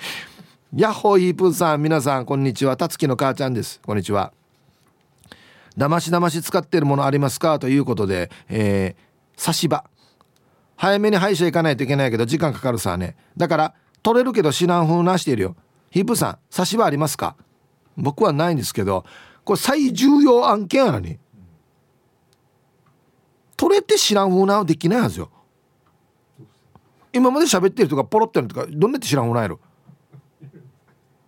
[0.74, 2.76] ヤッホーイープンさん皆さんこんにちは。
[2.76, 3.80] たつきの母ちゃんです。
[3.84, 4.32] こんにちは。
[5.76, 9.84] だましだまし使ってるものありますかということでえー、差し歯。
[10.76, 13.16] 早めに歯医者行かないといけないけど時間かかるさね。
[13.36, 15.56] だから取れるけど知らん風なしているよ。
[15.90, 17.36] ヒープさん差し歯ありますか？
[17.96, 19.04] 僕はないんですけど
[19.44, 21.18] これ最重要案件やのに。
[23.56, 25.30] 取れて知らん風なはできないはずよ。
[27.14, 29.58] 今まで喋ってるとかポロってるとかどんなって知らん風なやろ。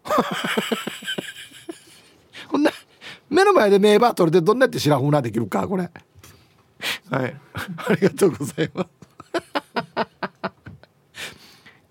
[2.51, 2.71] こんな
[3.31, 5.91] 目の前でメーバー取れてどんなって知らん風なできるかこれ。
[7.11, 7.37] はい。
[7.89, 8.89] ありがとうございます。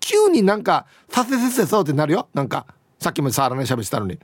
[0.00, 2.28] 急になんかさせせせそうってなるよ。
[2.34, 2.66] なんか
[2.98, 4.18] さっきまで触らないしゃべったのに。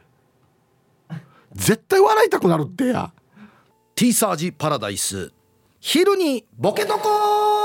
[1.52, 3.12] 絶対笑いたくなるってや。
[3.94, 5.32] T サージパラダイス。
[5.78, 7.63] 昼にボケとこ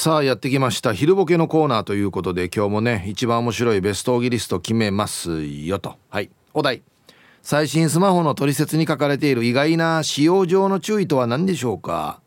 [0.00, 5.96] さあやってきました昼ボケのコーナーということで今日もね一番面白いベストオギリスト決めますよと。
[6.08, 6.30] はい。
[6.54, 6.80] お題。
[7.42, 12.22] 最新スマホの取説に書かれている意外な使用上の注意とは何でしょうか。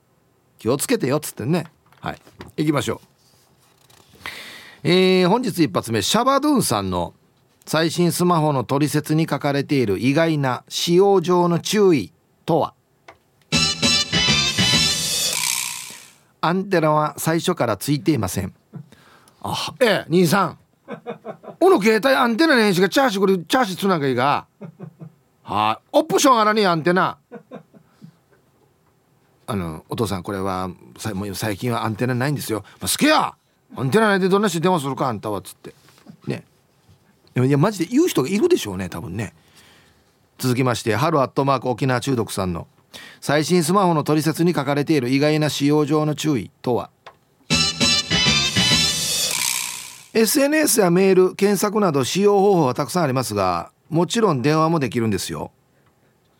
[0.60, 1.66] 気をつけてよっつってね。
[2.00, 2.20] はい。
[2.58, 4.28] 行きましょう。
[4.84, 7.16] えー、本日一発目シャバドゥンさんの
[7.66, 12.14] 最新スマホの取説に書かれている意外な使用上の注意
[12.46, 12.76] とは。
[16.46, 18.54] アンテナは最初からついていません。
[19.42, 20.58] あええ兄さん。
[21.62, 24.46] おの携帯アンテナの編集がチャーシこれチャーシつながいが。
[25.44, 25.88] はい。
[25.94, 27.18] オプションあらにアンテナ。
[29.48, 30.76] あのお父さんこれはも
[31.24, 33.36] う最近はアンテナないんですよ、まあ、好きや。
[33.78, 35.74] アンテナないでどんな人電話するかあんたはっつって。
[36.28, 36.44] ね。
[37.38, 39.34] いやマジで言う人がいるでしょうね多分ね。
[40.38, 42.68] 続きまして春アットマーク沖縄中毒さんの
[43.22, 46.90] 最新スマホの取説に書かれている意外な使用上の注意とは
[50.14, 55.52] ？SNS やメール検索など使用方法はたくさんありますがもちろん電話もできるんですよ。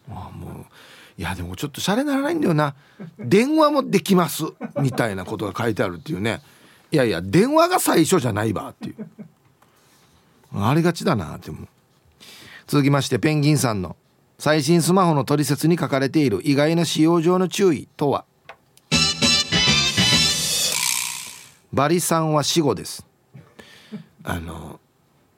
[0.10, 0.66] あもう
[1.18, 2.76] いやでもちょっとシャレならないんだよな。
[3.20, 4.44] 電話もできます
[4.82, 6.42] みたいなことが書いてあるっていうね。
[6.92, 9.08] いやいや電話が最初じゃないわっていう。
[10.56, 11.68] ありがちだなって思う
[12.68, 13.96] 続きましてペンギンさんの
[14.44, 18.26] 最新スマホの取説に書かれている意外な使用上の注意とは？
[21.72, 23.08] バリさんは死後です。
[24.22, 24.82] あの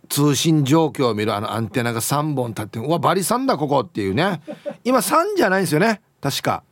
[0.09, 4.41] 通信状況を見るあのアンテナが3本立ってうわバリさんだここっていうね。
[4.83, 6.01] 今3じゃないんですよね。
[6.19, 6.63] 確か。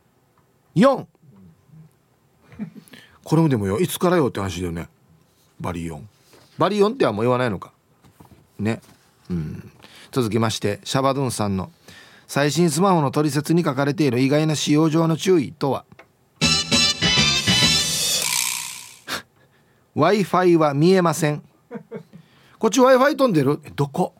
[0.74, 1.06] 4
[3.22, 4.88] これもでもよいつからよって話だよね。
[5.60, 6.00] バリ4
[6.58, 7.70] バリ4ってはもう言わないのか。
[8.58, 8.80] ね。
[9.30, 9.70] うん。
[10.10, 11.70] 続きましてシャバドゥンさんの。
[12.26, 15.84] 最新スマホの取説に書かれている意外な使用上の注意とは？
[19.96, 21.42] Wi-Fi は見えません。
[22.58, 23.60] こっち Wi-Fi 飛んでる？
[23.76, 24.14] どこ？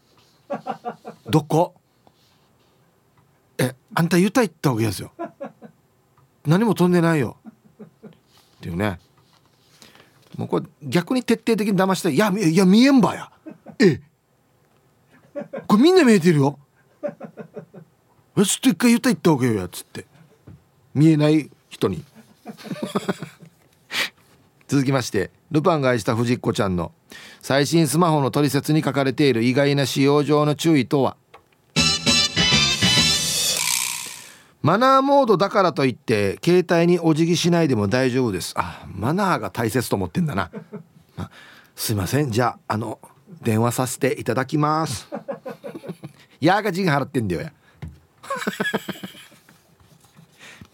[1.29, 1.75] どこ？
[3.59, 5.13] えあんた言った言ったわけですよ。
[6.47, 7.37] 何も飛んでないよ。
[8.07, 8.11] っ
[8.61, 9.01] ていうね。
[10.37, 13.31] もうこれ逆に徹底的に騙したいやいや見えんばや。
[13.79, 14.01] え
[15.67, 16.59] これみんな見えてるよ。
[18.37, 20.07] ちょっと一回言った言ったわけよやつって。
[20.95, 22.05] 見えない人に。
[24.67, 26.93] 続きましてルパンが愛した藤子ちゃんの
[27.41, 31.17] 最新スマホの取説に書かれている意外な使用上の注意とは？
[34.63, 38.55] マナーモードだからといって携帯にお辞儀しないでも大丈夫です。
[38.57, 40.51] あマナーが大切と思ってんだな、
[41.77, 42.31] すいません。
[42.31, 42.99] じゃああの
[43.43, 45.07] 電話させていただきます。
[46.41, 47.53] やーが陣払ってんだよや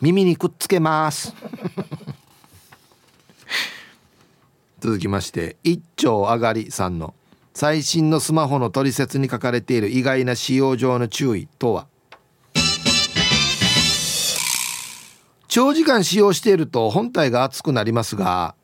[0.00, 1.34] 耳にくっつけます。
[4.80, 7.14] 続きまして一丁上がりさんの
[7.52, 11.86] 最新のスマホの取説に書かれている意外な使用上の注意とは？
[15.48, 18.54] 長時間使用していると本体が熱くなりますが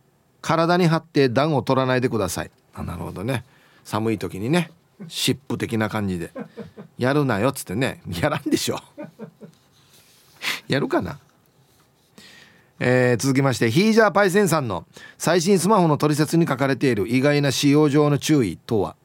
[0.41, 2.51] 体に張って暖を取らないでください。
[2.73, 3.45] あなるほどね。
[3.85, 4.71] 寒い時にね
[5.09, 6.31] 湿布的な感じで。
[6.99, 8.01] やるなよっつってね。
[8.21, 8.81] やらんでしょ。
[10.69, 11.19] やるかな。
[12.79, 14.85] えー、続きましてヒージャーパイセンさんの
[15.17, 18.97] 最新スマホの取説に書かれている意外な使用上の注意とは？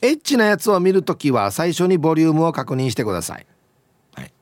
[0.00, 3.46] エッチなやつを見るときは最初にボリュームを確認してください、
[4.14, 4.32] はい、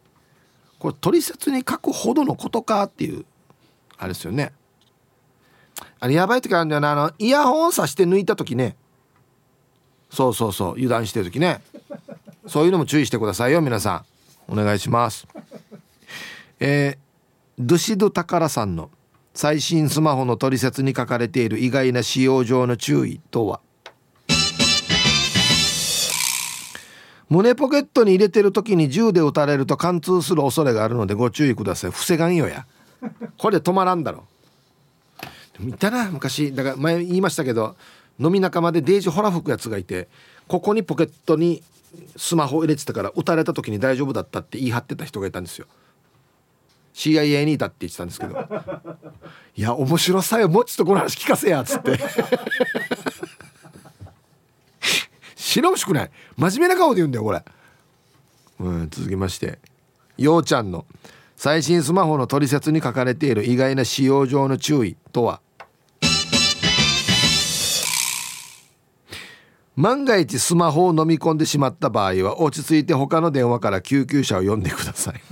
[0.78, 3.24] これ取説に書くほどのことかっていう
[3.97, 4.53] あれですよね。
[6.01, 6.93] あれやばい時あるんだよな。
[6.93, 8.76] あのイヤホンさして抜いた時ね
[10.13, 11.63] そうそうそう油断してる時ね。
[12.47, 14.05] そういうのも注意してくださいよ皆さ
[14.49, 14.53] ん。
[14.53, 15.27] お願いします。
[16.61, 16.99] えー、
[17.59, 18.91] ドゥシドタカラさんの
[19.33, 23.61] 最新スマホの取説に書かれている意外な使用上の注意とは？
[27.31, 31.91] 胸ポケットに入れてる時に銃で撃たれると貫通する恐れがあるのでご注意ください。
[31.91, 32.67] 防がんよや。
[33.39, 34.25] これ止まらんだろ。
[35.59, 36.53] 見たな昔。
[36.53, 37.77] だから前言いましたけど
[38.19, 40.09] 飲み仲間でデージほら吹くやつがいて
[40.49, 41.63] ここにポケットに
[42.17, 45.67] スマホ入れてたから撃たれた時に大丈夫だったって言い張ってた人がいたんですよ。
[46.95, 48.37] CIA にいたって言ってたんですけど
[49.57, 51.99] 「いや面白さよもうちょっとこの話聞かせや」っつって。
[55.37, 56.11] 白ほしくない。
[56.37, 57.45] 真面目な顔で言うんだよこれ、
[58.61, 59.59] うん、続きまして。
[60.17, 60.87] ようちゃんの
[61.37, 65.41] 最新スマホの取説に書かれている意外な使用上の注意とは？
[69.77, 75.20] 万が一スマホを飲み込んでしまった場合は落ち着いて他の電話から救急車を呼んでください。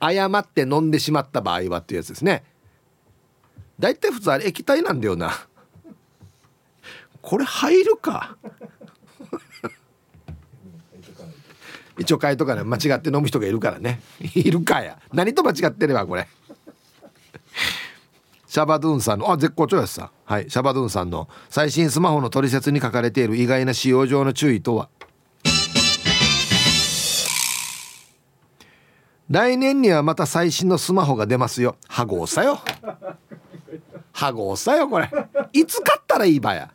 [0.00, 2.42] 誤って飲んでしまった場合はっていうやつですね。
[3.78, 5.46] だいたい普通あれ液体なんだよな。
[7.20, 8.36] これ入るか。
[11.98, 14.00] 一応書いとかね間違って飲む人がいるからね。
[14.34, 14.98] いるかや。
[15.12, 16.26] 何と間違ってればこれ
[18.50, 20.10] シャバドゥンさんのあ絶好調やさ。
[20.24, 20.50] はい。
[20.50, 24.88] シャバドゥンさんの最新スマホの取説に書かれている意外な使用上の注意とは？
[29.28, 31.76] 来年にはまた最新のスマホが出ますよ。
[31.86, 32.58] ハゴーさよ。
[34.10, 35.08] ハゴーさよこれ。
[35.52, 36.72] いつ買ったらいいばや。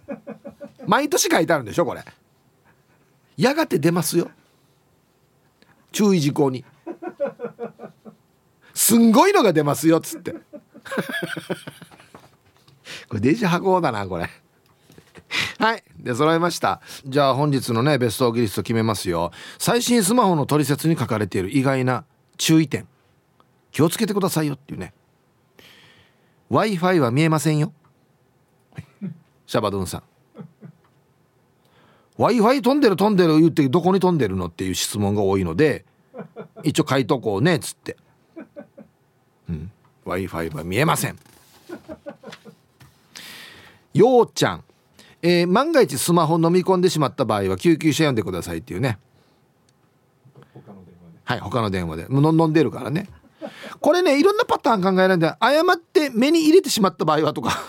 [0.88, 2.05] 毎年書いてあるんでしょこれ。
[3.36, 4.32] やがて出ますよ。
[5.91, 6.63] 注意事項に。
[8.73, 10.36] すんごいのが出ますよっつって。
[13.09, 14.29] これデジ箱だなこれ。
[15.57, 16.81] はいで揃いました。
[17.05, 19.31] じゃあ本日のねベストギリスト決めますよ。
[19.57, 22.05] 最新スマホの取説に書かれている意外な
[22.38, 22.88] 注意点。
[23.71, 24.93] 気をつけてくださいよっていうね。
[26.49, 27.73] w i f i は見えませんよ。
[29.47, 30.03] シャバドゥンさん。
[32.17, 35.86] w i f i 飛んでる飛んでる言ってどこに飛んでるのっていう質問が多いので
[36.63, 37.97] 一応書いとこうねっつって、
[39.49, 39.71] うん、
[40.05, 41.17] w i f i は見えません。
[43.93, 44.63] ようちゃん、
[45.21, 48.99] えー、万が一スマホ飲み込んでしまった場合は救急車呼んでくださいっていうね。
[51.23, 52.05] はい他の電話で。
[52.09, 53.09] 飲んでるからね。
[53.81, 57.51] これねいろんなパターン考えられるんで誤って目に入れてしまった場合はとか。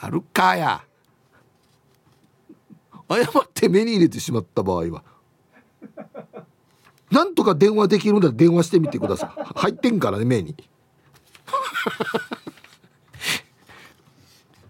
[0.00, 0.82] あるかや。
[3.08, 5.02] 誤って目に入れてしまった場合は
[7.10, 9.42] なんとか電話できるんだ電話してみてください。
[9.56, 10.54] 入ってんからね目に。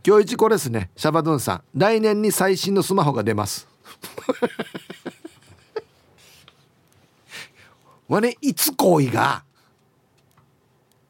[0.06, 1.62] 今日一これですねシャバドゥンさん。
[1.74, 3.66] 来年に最新のスマホが出ます。
[8.08, 9.44] わねいつ行為が。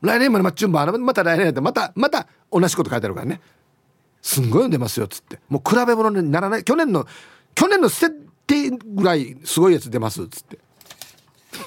[0.00, 3.40] 来年までまっちゅんばまた来年やってまたまた同じこと書いてあるからね。
[4.22, 5.40] すんごいの出ますよっつって。
[5.48, 6.64] もう比べ物にならない。
[6.64, 7.06] 去年の
[7.54, 8.10] 去年の設
[8.46, 10.58] 定ぐらいすごいやつ出ますっつって。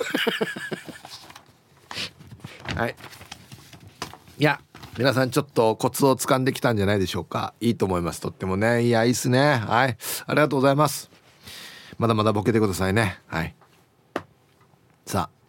[2.75, 2.95] はい。
[4.39, 4.59] いや
[4.97, 7.53] 皆さんちょっとコツをつかんできたんじゃないでしょうか。
[7.61, 8.21] いいと思います。
[8.21, 8.83] とってもね。
[8.83, 9.55] いやいいっすね。
[9.55, 9.97] はい。
[10.27, 11.09] ありがとうございます。
[11.97, 13.19] まだまだボケてくださいね。
[13.27, 13.55] はい。
[15.05, 15.41] さあ。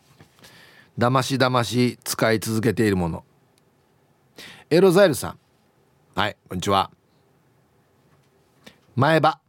[0.99, 3.25] だましだまし使い続けているもの。
[4.71, 5.39] エロザイルさん。
[6.15, 6.91] はいこんにちは。
[8.95, 9.41] 前歯。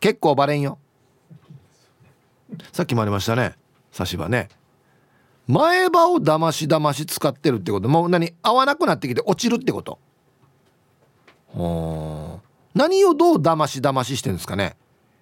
[0.00, 0.78] 結構バレんよ。
[2.72, 3.54] さっきもありましたね。
[3.94, 4.48] 差し歯ね。
[5.46, 7.88] 前歯をだましだまし使ってるってこと。
[7.88, 10.00] もう何合わなくなってきて落ちるってこと。
[12.74, 14.76] 何をどうだましだまししてるんですかね。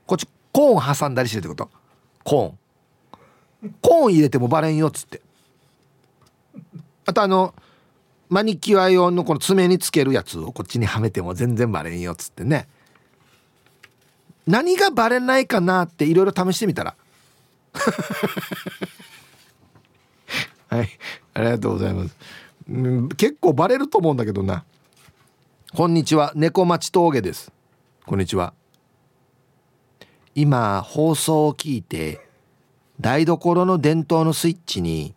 [0.06, 1.70] こっちコーン挟んだりしてるってこと。
[2.24, 3.74] コーン。
[3.82, 5.20] コーン入れてもバレんよっつって。
[7.04, 7.54] あとあの
[8.30, 12.68] マニキュア用のこの爪につけるやつをこっちにはめても全然バレんよっつってね。
[14.46, 16.96] 何がバレないかなっていろいろ試してみたら
[20.68, 20.88] はい
[21.34, 22.16] ありがとうございます、
[22.68, 24.64] うん、結構バレると思うんだけどな。
[25.74, 27.50] こんにちは猫町峠です。
[28.04, 28.52] こんにちは。
[30.34, 32.20] 今放送を聞いて
[33.00, 35.14] 台所の電灯のスイッチに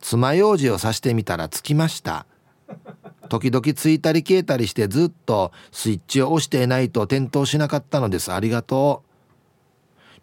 [0.00, 2.26] 爪楊枝を刺してみたらつきました。
[3.30, 8.32] 時々ついたり消えたりしてずっとスイッチを押していないと点灯しなかったのです。
[8.32, 9.09] ありがとう。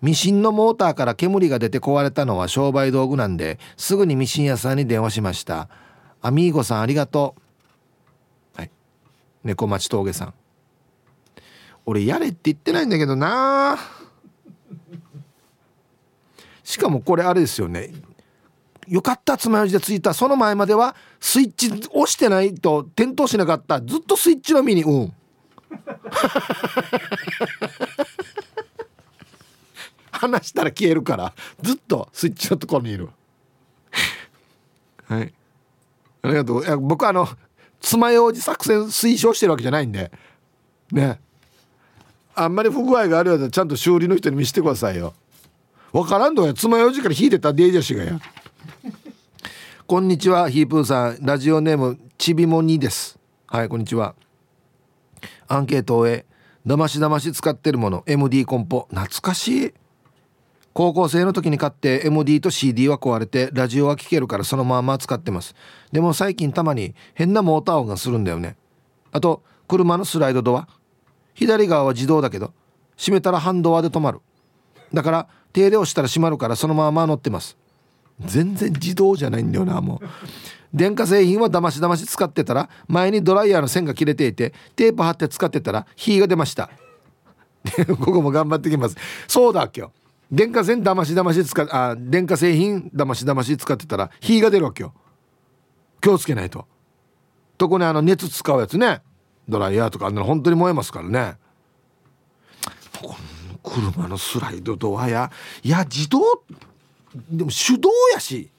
[0.01, 5.69] ミシンのモーターから煙が出て壊れたのは商売道具なんですぐにミシン屋さんに電話しました。
[6.21, 7.35] アミーゴさんありがと
[8.55, 8.59] う。
[8.59, 8.71] はい。
[9.43, 10.33] 猫町峠さん。
[11.85, 13.77] 俺やれって言ってないんだけどな。
[16.63, 17.91] しかもこれあれですよね。
[18.87, 20.13] よかった爪楊枝でついた。
[20.13, 23.81] その前まではスイッチ押してないと点灯しなかった。
[23.81, 24.83] ずっとスイッチの身に。
[24.83, 25.13] うん。
[30.17, 33.09] 離したら消えるからずっとスイッチのところにいる。
[35.05, 35.33] はい。
[36.21, 36.63] ありがとう。
[36.63, 37.27] いや僕あの
[37.79, 40.11] 爪楊枝作戦推奨してるわけじゃないんで。
[40.91, 41.19] ね。
[42.35, 45.13] あんまり不具合があるようだちゃんと修理の人に見せてくださいよ。
[45.91, 46.53] わからんのや。
[46.53, 48.19] 爪楊枝から引いてたデージャシがや。
[49.87, 51.17] こんにちはヒープーさん。
[51.21, 53.17] ラジオネームちびもにです。
[53.47, 54.15] はいこんにちは。
[55.47, 56.25] アンケートをえ
[56.65, 58.03] だましだまし使ってるもの。
[58.05, 58.87] MD コンポ。
[58.89, 59.73] 懐かしい
[60.77, 65.55] 高校生の時に買って MD と CD は壊れてラジオは聴けるからそのまま使ってます。
[65.91, 68.55] でも最近たまに変なモーター音がするんだよね。
[69.11, 70.67] あと車のスライドドア。
[71.33, 72.53] 左側は自動だけど
[72.95, 74.19] 閉めたらハンドアで止まる。
[74.93, 77.57] だから手入れをしたら閉まるからそのまま乗ってます。
[78.19, 80.07] 全然自動じゃないんだよなもう。
[80.75, 86.69] 電化製品はだましだまし使ってたら前にドライヤーの線が切れていてテープ貼って使ってたら火が出ました。
[87.99, 88.95] ここも頑張ってきます。
[89.27, 89.96] そうだ今日
[90.31, 94.93] 電化線だましだまし使あ電化製品だましだまし使ってたら火が出るわけよ。
[96.01, 96.65] 気をつけないと。
[97.57, 99.01] 特にあの熱使うやつね。
[99.47, 101.37] ドライヤーとかあんなの本当に燃えますからね。
[103.63, 105.31] 車のスライドドアや
[105.63, 106.43] いや自動
[107.29, 108.49] でも手動やし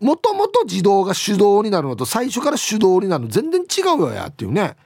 [0.00, 4.76] もともと自動が手動になるのと最初から手動になるの全然違うよやっていうね。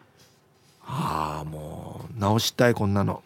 [0.85, 3.23] ああもう直したいこんなの。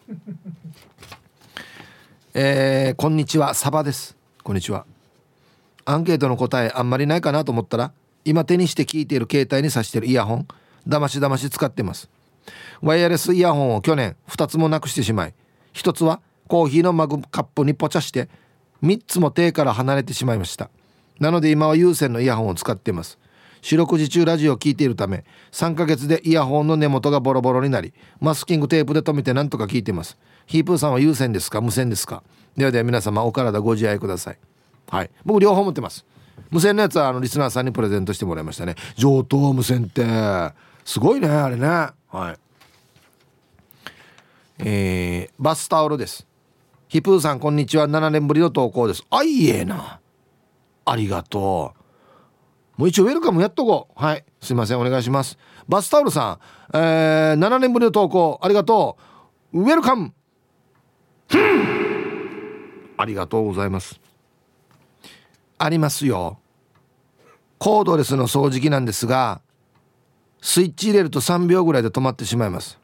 [2.37, 4.17] えー、こんにちはサバです。
[4.43, 4.85] こんにちは。
[5.85, 7.93] アンケートの答えあんまりないかなと思ったら
[8.25, 10.47] 今手にして聞いている携帯に挿してるイヤホン
[10.85, 12.09] だましだまし使ってます。
[12.81, 15.33] ワイヤレスイヤホンを去年2つもなくしてしまい
[15.75, 16.19] 1つは
[16.49, 18.27] コーヒーのマグカップにポチャして
[18.83, 20.69] 3つも手から離れてしまいました。
[21.21, 23.17] なので今は有線のイヤホンを使っています。
[23.61, 25.23] 四六時中ラジオを聴いているため
[25.53, 30.17] 3ヶ月でイヤホンの根元がボロボロになりマスキングテープで留めてなんとか聞いています。
[30.45, 31.61] ヒープーさんは有線ですか？
[31.61, 32.23] 無線ですか？
[32.55, 34.37] ではでは皆様お体ご自愛ください。
[34.89, 35.09] はい。
[35.25, 36.05] 僕両方持ってます。
[36.51, 38.75] 無線のやつはあのリスナーさんにプレゼントしてもらいましたね。
[38.95, 40.05] 上等無線って
[40.83, 41.67] すごいねあれね。
[41.67, 41.91] は
[42.31, 42.37] い。
[44.59, 46.25] えー、バスタオルです。
[46.87, 47.89] ヒプーさんこんにちは。
[47.89, 49.03] 7年ぶりの投稿です。
[49.09, 49.99] あいえな。
[50.85, 51.73] ありがと
[52.77, 52.79] う。
[52.79, 54.01] もう一応ウェルカムやっとこう。
[54.01, 54.23] はい。
[54.39, 54.79] すいません。
[54.79, 55.37] お願いします。
[55.67, 56.39] バスタオルさ
[56.73, 58.97] ん、えー、7年ぶりの投稿ありがと
[59.51, 59.61] う。
[59.61, 60.13] ウェルカム。
[61.29, 63.99] ありがとうございます。
[65.57, 66.39] ありますよ。
[67.57, 69.41] コードレスの掃除機なんですが
[70.41, 72.77] スイッチ入れると3秒ぐらいで止まってしまいます。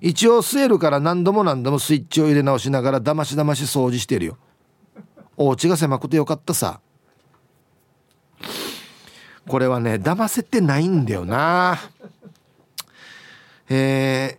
[0.00, 4.38] 一応据えるから何度も何度もスイッチを入れ直しながらだましだまし掃除してるよ。
[5.36, 6.80] お家が狭くてよかったさ。
[9.48, 11.78] これはね騙せてないんだよな。
[13.68, 14.38] え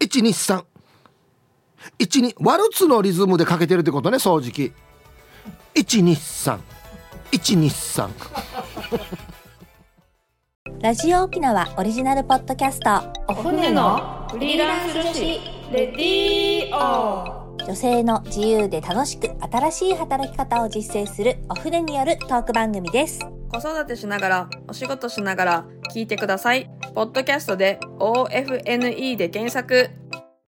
[0.00, 0.64] ー、123
[1.98, 4.72] 12ワルツのリズムでかけてるってことね掃除機。
[5.74, 8.08] 123123
[10.84, 12.90] ラジオ沖縄オリジナルポッドキャスト。
[13.28, 15.20] お船のフリーランス女子
[15.72, 23.20] レディオ女性の自由で楽しく新しい働き方を実践するお船によるトーク番組です。
[23.50, 25.64] 子育てしながらお仕事しながら
[25.94, 26.68] 聞いてください。
[26.94, 29.88] ポッドキャストで OFNE で検索